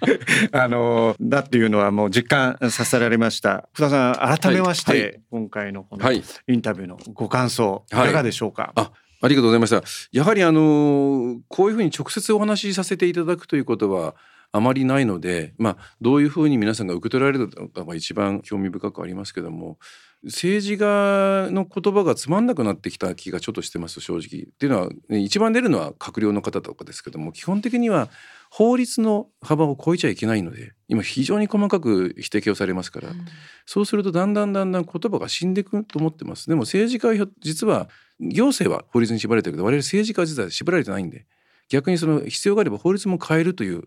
[0.52, 3.68] あのだっていうのはもう実感させられました。
[3.74, 6.22] 福田さん改めまして、はい、今回のこのイ
[6.56, 8.92] ンタビューのご感想、い、かがでしょうか、あ
[9.22, 9.84] ありがとうございました。
[10.12, 14.16] やはりあのこういうふうに直接お話しさせていただくということは
[14.52, 19.78] あまりないので、まあ、どういうふうに皆さんが受け取られるのかが一番興味深くありますけども
[20.24, 24.22] 政治家の言葉がつまんなくなってきた気がちょっとしてます正直。
[24.22, 28.10] っていうのは、ね、一番出るのは閣僚の方とかですけども基本的には
[28.52, 33.26] 法律の幅を超えちゃいけないので今非常に細かく指摘をされますから、うん、
[33.66, 36.48] そうするとだんだんだんだん言葉が死んでいくと思ってます。
[36.48, 37.88] でも政治家は実は
[38.20, 41.26] 行政は法律に縛られてるけど我々政治家は実は縛られてないんで
[41.70, 43.84] 逆にその必要があれば法律も変えるという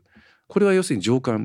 [0.48, 1.44] これは要するに上官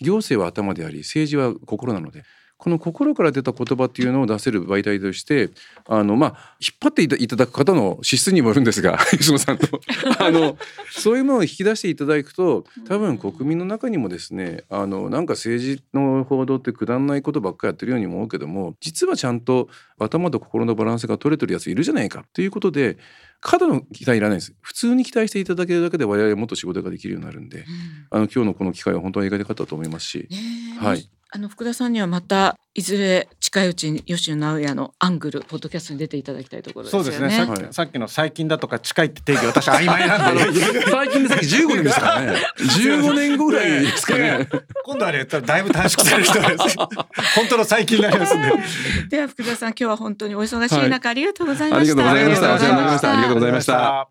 [0.00, 2.24] 行政は頭であり政治は心なので
[2.56, 5.50] この心から出た言葉っていうのを出せる媒体として
[5.86, 9.80] あのまあ引っ張っていただく方の資質にもよるんですが 吉野さんと。
[10.18, 10.56] あの
[10.90, 22.98] そういうものを引き出していただくと多分国民の中にもですねあのなんか政治の報道ってくだんないことばっかりやってるようにも思うけども実はちゃんと頭と心のバランスが取れてるやついるじゃないかということで
[23.40, 24.54] 過度の期待いらないです。
[24.62, 27.64] 普通に期待していただけるだけで我々もっと仕事ができるようになるんで、うん、
[28.10, 30.28] あの今日のこの機会は本当にありがたかったと思いますし、
[30.78, 37.04] はいあの福田さんにはまたいずれ近いうちに吉野直哉のアングルポッドキャストに出ていただきたいところですよね。
[37.10, 37.30] そうですね。
[37.44, 40.52] さっきさっきの最近だとか近いって定義私曖昧なんで。
[40.88, 42.38] 最近でさっき15年ですからね。
[42.58, 44.48] 15年後ぐらいですかね。
[44.84, 46.76] 今度はねだいぶ短縮される人です。
[46.76, 48.52] 本当の最近になりますんで。
[49.10, 52.10] では福田さん今日は本当にお忙しい中、はい、ありがとうございました。
[52.10, 52.54] ありがとうございました。
[52.54, 53.12] お世話になりました。
[53.12, 54.08] ありがとうございました。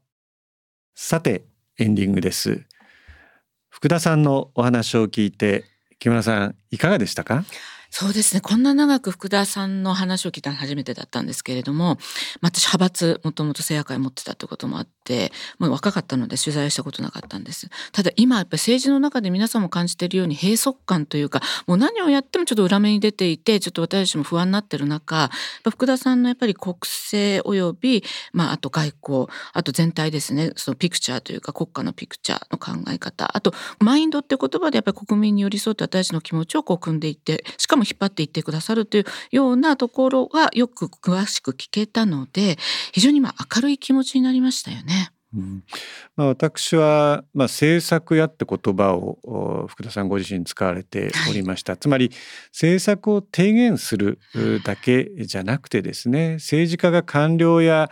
[0.94, 1.46] さて
[1.80, 2.66] エンディングです。
[3.70, 5.73] 福田さんのお話を聞いて
[6.04, 7.46] 木村さんいかがでしたか？
[7.96, 8.42] そうですね。
[8.42, 12.00] こんな長く福田さんの話を聞いたの初めてだったんですけれども
[12.42, 17.70] まあ私派閥もともと聖夜会持ってたってこともあってもう若かったので取材したことなかったんです。
[17.92, 25.30] ただ今やっぱり政治の中で皆さんも感じているように閉塞感というかもう何をやってもちょっと裏目に出ていてちょっと私たちも不安になってる中
[25.64, 30.50] 福田さんのやっぱり国政および、まあ、あと外交あと全体ですね。
[30.56, 42.58] そのピクチャーというか国家のピクチャーの考え方あとマインドって言葉でやっぱり国民に寄り添って私たちの気持ちをこう組んでいってしかも引っ張っていってくださるというようなところがよく詳しく聞けたので
[42.92, 45.12] 非常にまあ明るい気持ちになりましたよね。
[45.36, 45.64] うん。
[46.16, 52.12] まあ、私は、まあ、政策やって言葉を福田さんご自身使われておりました、はい、つまり
[52.52, 54.20] 政策を提言する
[54.64, 57.90] だけじゃなくてですね政治家が官僚や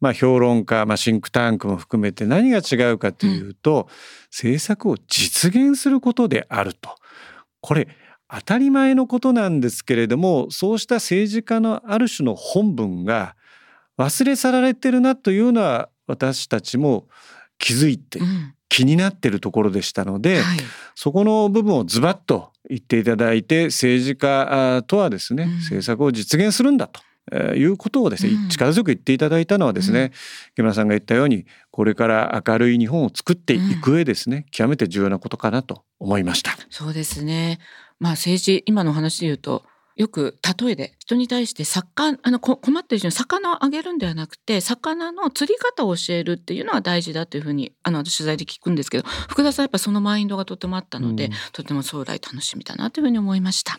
[0.00, 3.86] まあ、評論家、まあ、シンクタンクも含めて何が違うかというと、うん、
[4.30, 6.96] 政策を実現することであると。
[7.60, 7.88] これ
[8.32, 13.34] 当たり前のことなんですけれどもそうした政治家のある種の本分が
[13.98, 17.08] 忘れ去られてるなというのは私たちも
[17.58, 18.20] 気づいて
[18.68, 20.58] 気になってるところでしたので、うんはい、
[20.94, 27.00] そこの部分をズバッと言っていただいて政治家とはですね、うん、政策を実現するんだと。
[27.32, 30.10] えー、いうことをですね、うん、力強く言っていただいたのはですね、
[30.56, 36.56] 木村さんが言ったようにこれから明るい日本を作っていく上ですね、極めて重要なことかなと思いました。
[36.70, 37.60] そうですね。
[38.00, 39.64] まあ政治今の話で言うと
[39.96, 53.78] よく例えで人に対して魚あの困ってる人に魚をあげるんではなくて魚の釣り方を教えるっていうのは大事だというふうにあの取材で聞くんですけど福田さんやっぱそのマインドがとてもあったので、うん、とても将来楽しみだなというふうに思いました。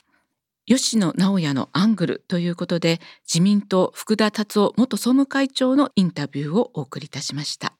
[0.67, 7.74] 吉野直也のアングルということで自民党福田達夫元総務会長のインタビューをお送りいたしました。